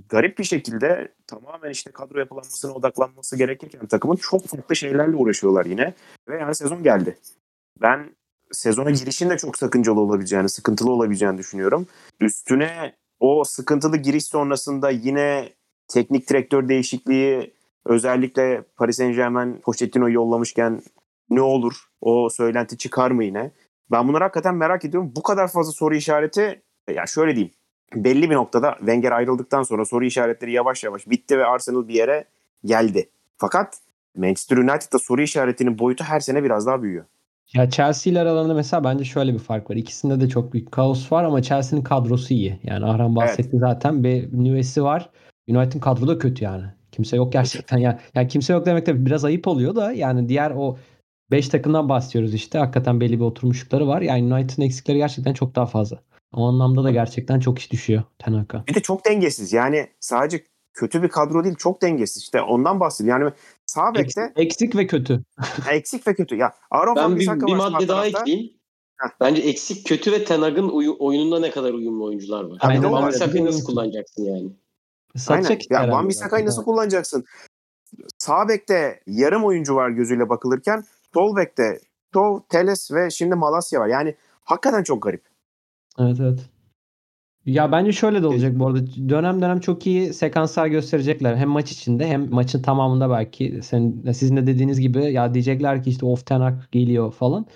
[0.08, 5.94] garip bir şekilde tamamen işte kadro yapılanmasına odaklanması gerekirken takımın çok farklı şeylerle uğraşıyorlar yine.
[6.28, 7.18] Ve yani sezon geldi.
[7.82, 8.10] Ben
[8.52, 11.86] sezona girişin de çok sakıncalı olabileceğini, sıkıntılı olabileceğini düşünüyorum.
[12.20, 15.56] Üstüne o sıkıntılı giriş sonrasında yine
[15.88, 20.82] teknik direktör değişikliği özellikle Paris Saint Germain Pochettino yollamışken
[21.30, 21.74] ne olur?
[22.00, 23.50] O söylenti çıkar mı yine?
[23.90, 25.12] Ben bunları hakikaten merak ediyorum.
[25.16, 26.62] Bu kadar fazla soru işareti
[26.94, 27.52] ya şöyle diyeyim
[27.94, 32.24] belli bir noktada Wenger ayrıldıktan sonra soru işaretleri yavaş yavaş bitti ve Arsenal bir yere
[32.64, 33.08] geldi.
[33.38, 33.78] Fakat
[34.16, 37.04] Manchester United'da soru işaretinin boyutu her sene biraz daha büyüyor.
[37.54, 39.76] Ya Chelsea ile aralarında mesela bence şöyle bir fark var.
[39.76, 42.60] İkisinde de çok büyük kaos var ama Chelsea'nin kadrosu iyi.
[42.62, 43.60] Yani Ahram bahsetti evet.
[43.60, 44.04] zaten.
[44.04, 45.10] Bir nüvesi var.
[45.48, 46.64] United'ın kadro da kötü yani.
[46.92, 47.78] Kimse yok gerçekten.
[47.86, 50.78] Yani, yani kimse yok demek de biraz ayıp oluyor da yani diğer o
[51.30, 52.58] 5 takımdan bahsediyoruz işte.
[52.58, 54.00] Hakikaten belli bir oturmuşlukları var.
[54.02, 55.98] Yani United'ın eksikleri gerçekten çok daha fazla.
[56.32, 58.64] O anlamda da gerçekten çok iş düşüyor Tenaka.
[58.66, 59.52] Bir de çok dengesiz.
[59.52, 60.44] Yani sadece
[60.74, 62.22] kötü bir kadro değil çok dengesiz.
[62.22, 63.22] İşte ondan bahsediyorum.
[63.22, 63.32] Yani
[63.66, 65.24] sağ bekte eksik, eksik ve kötü.
[65.70, 66.36] eksik ve kötü.
[66.36, 68.52] Ya Aaron ben bir, bir madde daha ekleyeyim.
[69.00, 69.08] Heh.
[69.20, 72.58] Bence eksik, kötü ve Tenag'ın uyu, oyununda ne kadar uyumlu oyuncular var.
[72.62, 74.50] Yani Van Bissaka'yı nasıl kullanacaksın yani?
[75.28, 75.58] Aynen.
[75.70, 77.24] Ya Van Bissaka'yı nasıl kullanacaksın?
[78.18, 81.80] Sağ bekte yarım oyuncu var gözüyle bakılırken sol bekte
[82.12, 83.88] Tov, Teles ve şimdi Malasya var.
[83.88, 84.14] Yani
[84.44, 85.22] hakikaten çok garip.
[85.98, 86.40] Evet evet.
[87.46, 88.78] Ya bence şöyle de olacak bu arada.
[89.08, 91.36] Dönem dönem çok iyi sekanslar gösterecekler.
[91.36, 93.60] Hem maç içinde hem maçın tamamında belki.
[93.62, 97.46] Sen, sizin de dediğiniz gibi ya diyecekler ki işte off tenak geliyor falan.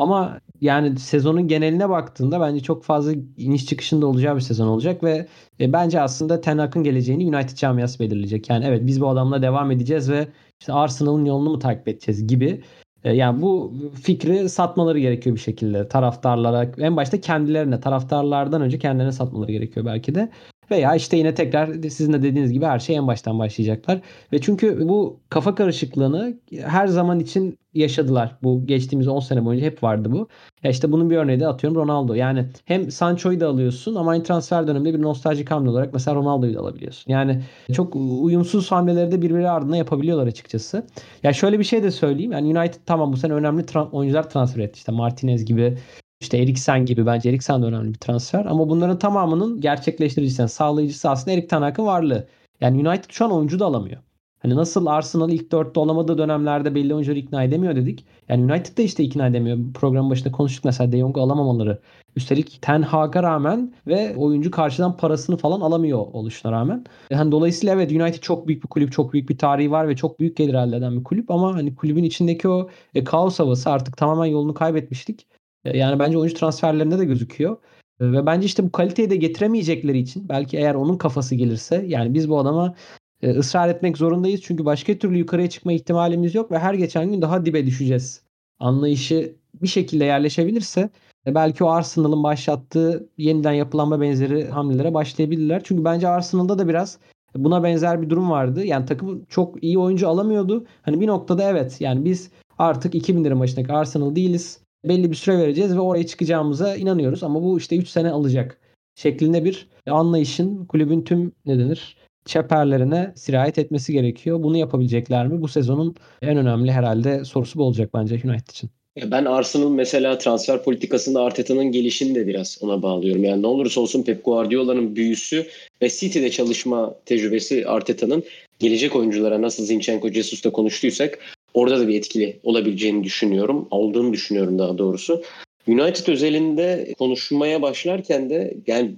[0.00, 5.26] Ama yani sezonun geneline baktığında bence çok fazla iniş çıkışında olacağı bir sezon olacak ve
[5.60, 8.50] e, bence aslında Ten Hag'ın geleceğini United camiası belirleyecek.
[8.50, 10.28] Yani evet biz bu adamla devam edeceğiz ve
[10.60, 12.62] işte Arsenal'ın yolunu mu takip edeceğiz gibi.
[13.04, 16.72] E, yani bu fikri satmaları gerekiyor bir şekilde taraftarlara.
[16.78, 20.30] En başta kendilerine, taraftarlardan önce kendilerine satmaları gerekiyor belki de.
[20.70, 24.00] Veya işte yine tekrar sizin de dediğiniz gibi her şey en baştan başlayacaklar.
[24.32, 28.36] Ve çünkü bu kafa karışıklığını her zaman için yaşadılar.
[28.42, 30.28] Bu geçtiğimiz 10 sene boyunca hep vardı bu.
[30.62, 32.14] Ya işte bunun bir örneği de atıyorum Ronaldo.
[32.14, 36.54] Yani hem Sancho'yu da alıyorsun ama aynı transfer döneminde bir nostaljik hamle olarak mesela Ronaldo'yu
[36.54, 37.12] da alabiliyorsun.
[37.12, 37.42] Yani
[37.72, 40.86] çok uyumsuz hamleleri de birbiri ardına yapabiliyorlar açıkçası.
[41.22, 42.32] Ya şöyle bir şey de söyleyeyim.
[42.32, 44.76] Yani United tamam bu sene önemli tra- oyuncular transfer etti.
[44.76, 45.78] İşte Martinez gibi
[46.20, 48.44] işte Eriksen gibi bence Eriksen de önemli bir transfer.
[48.44, 52.28] Ama bunların tamamının gerçekleştiricisi, yani sağlayıcısı aslında Erik Ten Hag'ın varlığı.
[52.60, 54.02] Yani United şu an oyuncu da alamıyor.
[54.38, 58.04] Hani nasıl Arsenal ilk dörtte olamadığı dönemlerde belli oyuncuları ikna edemiyor dedik.
[58.28, 59.58] Yani United da işte ikna edemiyor.
[59.74, 61.80] Program başında konuştuk mesela De Jong'u alamamaları.
[62.16, 66.84] Üstelik Ten Hag'a rağmen ve oyuncu karşıdan parasını falan alamıyor oluşuna rağmen.
[67.10, 70.20] Yani dolayısıyla evet United çok büyük bir kulüp, çok büyük bir tarihi var ve çok
[70.20, 73.96] büyük gelir elde eden bir kulüp ama hani kulübün içindeki o e, kaos havası artık
[73.96, 75.26] tamamen yolunu kaybetmiştik.
[75.64, 77.56] E, yani bence oyuncu transferlerinde de gözüküyor.
[78.00, 82.14] E, ve bence işte bu kaliteyi de getiremeyecekleri için belki eğer onun kafası gelirse yani
[82.14, 82.74] biz bu adama
[83.22, 84.40] e, ısrar etmek zorundayız.
[84.42, 88.22] Çünkü başka türlü yukarıya çıkma ihtimalimiz yok ve her geçen gün daha dibe düşeceğiz.
[88.58, 90.90] Anlayışı bir şekilde yerleşebilirse
[91.26, 95.60] belki o Arsenal'ın başlattığı yeniden yapılanma benzeri hamlelere başlayabilirler.
[95.64, 96.98] Çünkü bence Arsenal'da da biraz
[97.36, 98.64] buna benzer bir durum vardı.
[98.64, 100.66] Yani takım çok iyi oyuncu alamıyordu.
[100.82, 105.38] Hani bir noktada evet yani biz artık 2000 lira maçındaki Arsenal değiliz belli bir süre
[105.38, 107.22] vereceğiz ve oraya çıkacağımıza inanıyoruz.
[107.22, 108.60] Ama bu işte 3 sene alacak
[108.94, 114.42] şeklinde bir anlayışın kulübün tüm ne denir çeperlerine sirayet etmesi gerekiyor.
[114.42, 115.42] Bunu yapabilecekler mi?
[115.42, 118.70] Bu sezonun en önemli herhalde sorusu bu olacak bence United için.
[119.06, 123.24] Ben Arsenal mesela transfer politikasında Arteta'nın gelişini de biraz ona bağlıyorum.
[123.24, 125.46] Yani ne olursa olsun Pep Guardiola'nın büyüsü
[125.82, 128.22] ve City'de çalışma tecrübesi Arteta'nın
[128.58, 131.18] gelecek oyunculara nasıl Zinchenko, Jesus'ta konuştuysak
[131.54, 133.68] orada da bir etkili olabileceğini düşünüyorum.
[133.70, 135.22] Olduğunu düşünüyorum daha doğrusu.
[135.68, 138.92] United özelinde konuşmaya başlarken de yani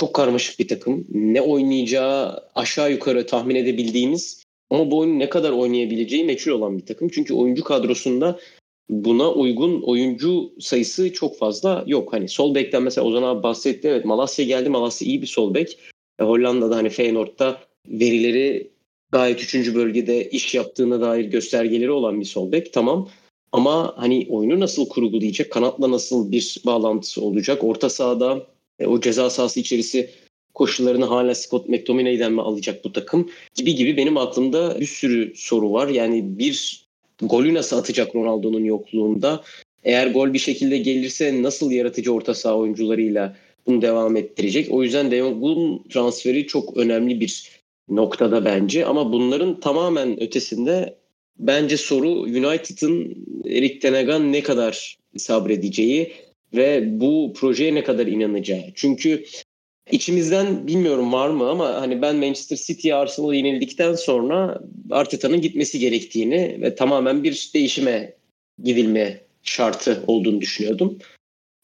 [0.00, 1.06] çok karmaşık bir takım.
[1.10, 6.86] Ne oynayacağı aşağı yukarı tahmin edebildiğimiz ama bu oyunu ne kadar oynayabileceği meçhul olan bir
[6.86, 7.08] takım.
[7.08, 8.38] Çünkü oyuncu kadrosunda
[8.90, 12.12] buna uygun oyuncu sayısı çok fazla yok.
[12.12, 13.88] Hani sol bekten mesela Ozan abi bahsetti.
[13.88, 14.68] Evet Malasya geldi.
[14.68, 15.78] Malasya iyi bir sol bek.
[16.20, 18.71] E, Hollanda'da hani Feyenoord'da verileri
[19.12, 22.72] gayet üçüncü bölgede iş yaptığına dair göstergeleri olan bir sol bek.
[22.72, 23.08] Tamam.
[23.52, 25.50] Ama hani oyunu nasıl kurgulayacak?
[25.50, 27.64] Kanatla nasıl bir bağlantısı olacak?
[27.64, 28.46] Orta sahada
[28.78, 30.10] e, o ceza sahası içerisi
[30.54, 33.30] koşullarını hala Scott McTominay'den mi alacak bu takım?
[33.54, 35.88] Gibi gibi benim aklımda bir sürü soru var.
[35.88, 36.86] Yani bir
[37.22, 39.44] golü nasıl atacak Ronaldo'nun yokluğunda?
[39.84, 43.36] Eğer gol bir şekilde gelirse nasıl yaratıcı orta saha oyuncularıyla
[43.66, 44.66] bunu devam ettirecek?
[44.70, 48.86] O yüzden De Jong'un transferi çok önemli bir noktada bence.
[48.86, 50.98] Ama bunların tamamen ötesinde
[51.38, 56.12] bence soru United'ın Erik Ten ne kadar sabredeceği
[56.54, 58.62] ve bu projeye ne kadar inanacağı.
[58.74, 59.24] Çünkü
[59.90, 64.60] içimizden bilmiyorum var mı ama hani ben Manchester City'ye Arsenal'a yenildikten sonra
[64.90, 68.14] Arteta'nın gitmesi gerektiğini ve tamamen bir değişime
[68.62, 70.98] gidilme şartı olduğunu düşünüyordum.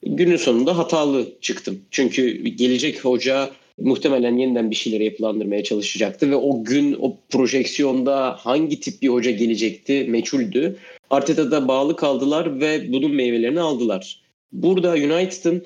[0.02, 1.80] Günün sonunda hatalı çıktım.
[1.90, 8.80] Çünkü gelecek hoca muhtemelen yeniden bir şeyleri yapılandırmaya çalışacaktı ve o gün o projeksiyonda hangi
[8.80, 10.76] tip bir hoca gelecekti meçhuldü.
[11.10, 14.22] Arteta'da bağlı kaldılar ve bunun meyvelerini aldılar.
[14.52, 15.64] Burada United'ın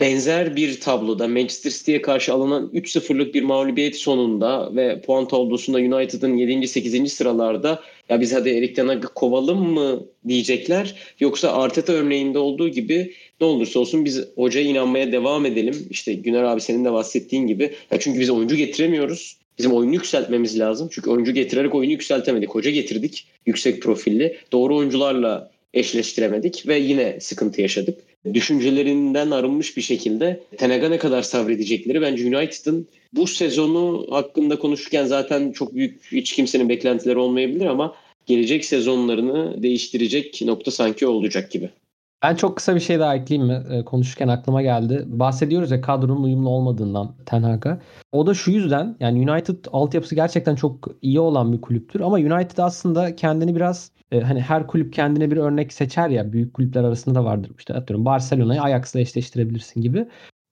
[0.00, 6.36] benzer bir tabloda Manchester City'ye karşı alınan 3-0'lık bir mağlubiyet sonunda ve puan tablosunda United'ın
[6.36, 6.68] 7.
[6.68, 7.12] 8.
[7.12, 13.14] sıralarda ya biz hadi Erik Ten Hag'ı kovalım mı diyecekler yoksa Arteta örneğinde olduğu gibi
[13.40, 15.86] ne olursa olsun biz hocaya inanmaya devam edelim.
[15.90, 17.74] İşte Güner abi senin de bahsettiğin gibi.
[17.90, 19.36] Ya çünkü biz oyuncu getiremiyoruz.
[19.58, 20.88] Bizim oyunu yükseltmemiz lazım.
[20.92, 22.50] Çünkü oyuncu getirerek oyunu yükseltemedik.
[22.50, 24.36] Hoca getirdik yüksek profilli.
[24.52, 27.98] Doğru oyuncularla eşleştiremedik ve yine sıkıntı yaşadık.
[28.34, 35.52] Düşüncelerinden arınmış bir şekilde Tenaga ne kadar sabredecekleri bence United'ın bu sezonu hakkında konuşurken zaten
[35.52, 37.94] çok büyük hiç kimsenin beklentileri olmayabilir ama
[38.26, 41.70] gelecek sezonlarını değiştirecek nokta sanki olacak gibi.
[42.22, 43.64] Ben çok kısa bir şey daha ekleyeyim mi?
[43.70, 45.04] E, konuşurken aklıma geldi.
[45.06, 47.80] Bahsediyoruz ya kadronun uyumlu olmadığından Ten Hag'a.
[48.12, 52.58] O da şu yüzden yani United altyapısı gerçekten çok iyi olan bir kulüptür ama United
[52.58, 57.14] aslında kendini biraz e, hani her kulüp kendine bir örnek seçer ya büyük kulüpler arasında
[57.14, 60.08] da vardır işte atıyorum Barcelona'yı Ajax'la eşleştirebilirsin gibi.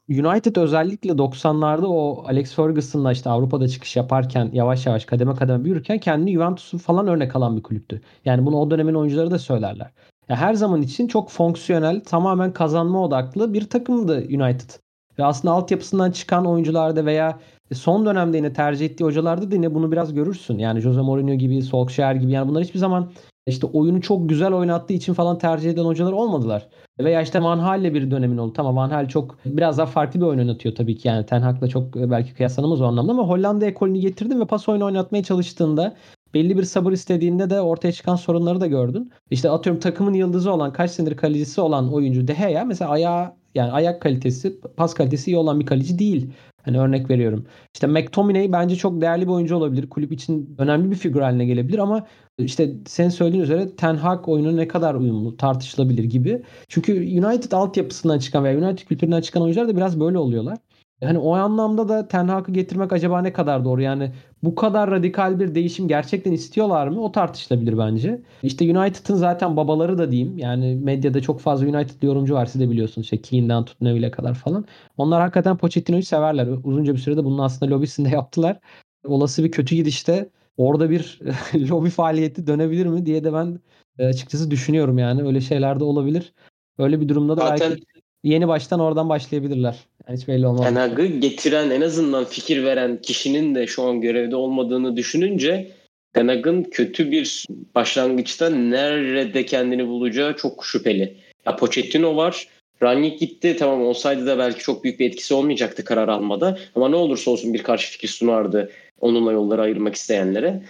[0.08, 5.98] United özellikle 90'larda o Alex Ferguson'la işte Avrupa'da çıkış yaparken yavaş yavaş kademe kademe büyürken
[5.98, 8.00] kendini Juventus'u falan örnek alan bir kulüptü.
[8.24, 9.90] Yani bunu o dönemin oyuncuları da söylerler.
[10.28, 14.70] Ya her zaman için çok fonksiyonel, tamamen kazanma odaklı bir takımdı United.
[15.18, 17.38] Ve aslında altyapısından çıkan oyuncularda veya
[17.72, 20.58] son dönemde yine tercih ettiği hocalarda da yine bunu biraz görürsün.
[20.58, 23.10] Yani Jose Mourinho gibi, Solskjaer gibi yani bunlar hiçbir zaman
[23.46, 26.68] işte oyunu çok güzel oynattığı için falan tercih eden hocalar olmadılar.
[27.00, 28.52] Veya işte Van Hal'le bir dönemin oldu.
[28.52, 31.08] Tamam Van Hal çok biraz daha farklı bir oyun oynatıyor tabii ki.
[31.08, 34.84] Yani Ten Hag'la çok belki kıyaslanamaz o anlamda ama Hollanda ekolünü getirdi ve pas oyunu
[34.84, 35.94] oynatmaya çalıştığında
[36.34, 39.12] belli bir sabır istediğinde de ortaya çıkan sorunları da gördün.
[39.30, 43.72] İşte atıyorum takımın yıldızı olan kaç senedir kalecisi olan oyuncu De Gea mesela ayağı yani
[43.72, 46.30] ayak kalitesi, pas kalitesi iyi olan bir kaleci değil.
[46.62, 47.46] Hani örnek veriyorum.
[47.74, 49.88] İşte McTominay bence çok değerli bir oyuncu olabilir.
[49.88, 52.06] Kulüp için önemli bir figür haline gelebilir ama
[52.38, 56.42] işte sen söylediğin üzere Ten Hag oyunu ne kadar uyumlu tartışılabilir gibi.
[56.68, 60.58] Çünkü United altyapısından çıkan veya United kültüründen çıkan oyuncular da biraz böyle oluyorlar.
[61.02, 63.82] Hani o anlamda da Ten Hag'ı getirmek acaba ne kadar doğru?
[63.82, 67.00] Yani bu kadar radikal bir değişim gerçekten istiyorlar mı?
[67.04, 68.22] O tartışılabilir bence.
[68.42, 70.38] İşte United'ın zaten babaları da diyeyim.
[70.38, 73.04] Yani medyada çok fazla United yorumcu var siz de biliyorsunuz.
[73.04, 74.64] İşte Keane'den tut Neville'e kadar falan.
[74.96, 76.48] Onlar hakikaten Pochettino'yu severler.
[76.64, 78.60] Uzunca bir sürede bunun aslında lobisini de yaptılar.
[79.04, 81.20] Olası bir kötü gidişte orada bir
[81.54, 83.60] lobi faaliyeti dönebilir mi diye de ben
[83.98, 85.22] e, açıkçası düşünüyorum yani.
[85.22, 86.32] Öyle şeyler de olabilir.
[86.78, 87.84] Öyle bir durumda da Zaten belki
[88.24, 89.76] yeni baştan oradan başlayabilirler.
[90.08, 90.68] Yani hiç belli olmaz.
[90.68, 95.70] Tenag'ı getiren en azından fikir veren kişinin de şu an görevde olmadığını düşününce
[96.12, 101.16] Tenag'ın kötü bir başlangıçta nerede kendini bulacağı çok şüpheli.
[101.46, 102.48] Ya Pochettino var.
[102.82, 103.56] Rangnick gitti.
[103.58, 106.58] Tamam olsaydı da belki çok büyük bir etkisi olmayacaktı karar almada.
[106.74, 108.70] Ama ne olursa olsun bir karşı fikir sunardı
[109.00, 110.62] onunla yolları ayırmak isteyenlere.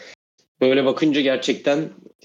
[0.61, 1.79] Böyle bakınca gerçekten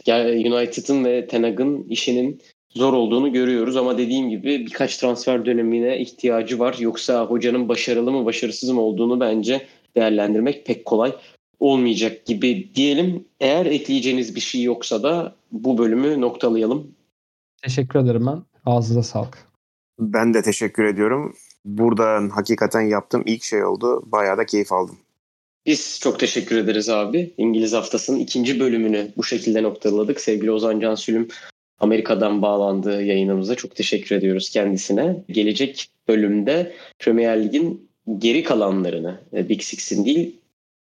[0.07, 2.41] United'ın ve Tenag'ın işinin
[2.73, 6.75] zor olduğunu görüyoruz ama dediğim gibi birkaç transfer dönemine ihtiyacı var.
[6.79, 11.15] Yoksa hocanın başarılı mı başarısız mı olduğunu bence değerlendirmek pek kolay
[11.59, 13.25] olmayacak gibi diyelim.
[13.39, 16.91] Eğer ekleyeceğiniz bir şey yoksa da bu bölümü noktalayalım.
[17.63, 18.43] Teşekkür ederim ben.
[18.65, 19.49] Ağzınıza sağlık.
[19.99, 21.35] Ben de teşekkür ediyorum.
[21.65, 24.03] Buradan hakikaten yaptığım ilk şey oldu.
[24.05, 24.97] Bayağı da keyif aldım.
[25.65, 27.33] Biz çok teşekkür ederiz abi.
[27.37, 30.21] İngiliz Haftası'nın ikinci bölümünü bu şekilde noktaladık.
[30.21, 31.27] Sevgili Ozan Can Sülüm
[31.79, 35.23] Amerika'dan bağlandığı yayınımıza çok teşekkür ediyoruz kendisine.
[35.29, 40.39] Gelecek bölümde Premier Lig'in geri kalanlarını, e, Big Six'in değil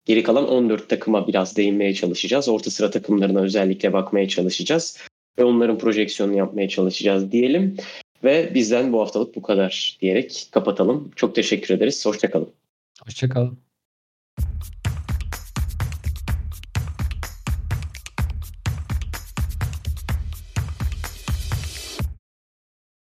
[0.08, 2.48] geri kalan 14 takıma biraz değinmeye çalışacağız.
[2.48, 4.98] Orta sıra takımlarına özellikle bakmaya çalışacağız.
[5.38, 7.76] Ve onların projeksiyonunu yapmaya çalışacağız diyelim.
[8.24, 11.10] Ve bizden bu haftalık bu kadar diyerek kapatalım.
[11.16, 12.06] Çok teşekkür ederiz.
[12.06, 12.48] Hoşçakalın.
[13.04, 13.58] Hoşçakalın.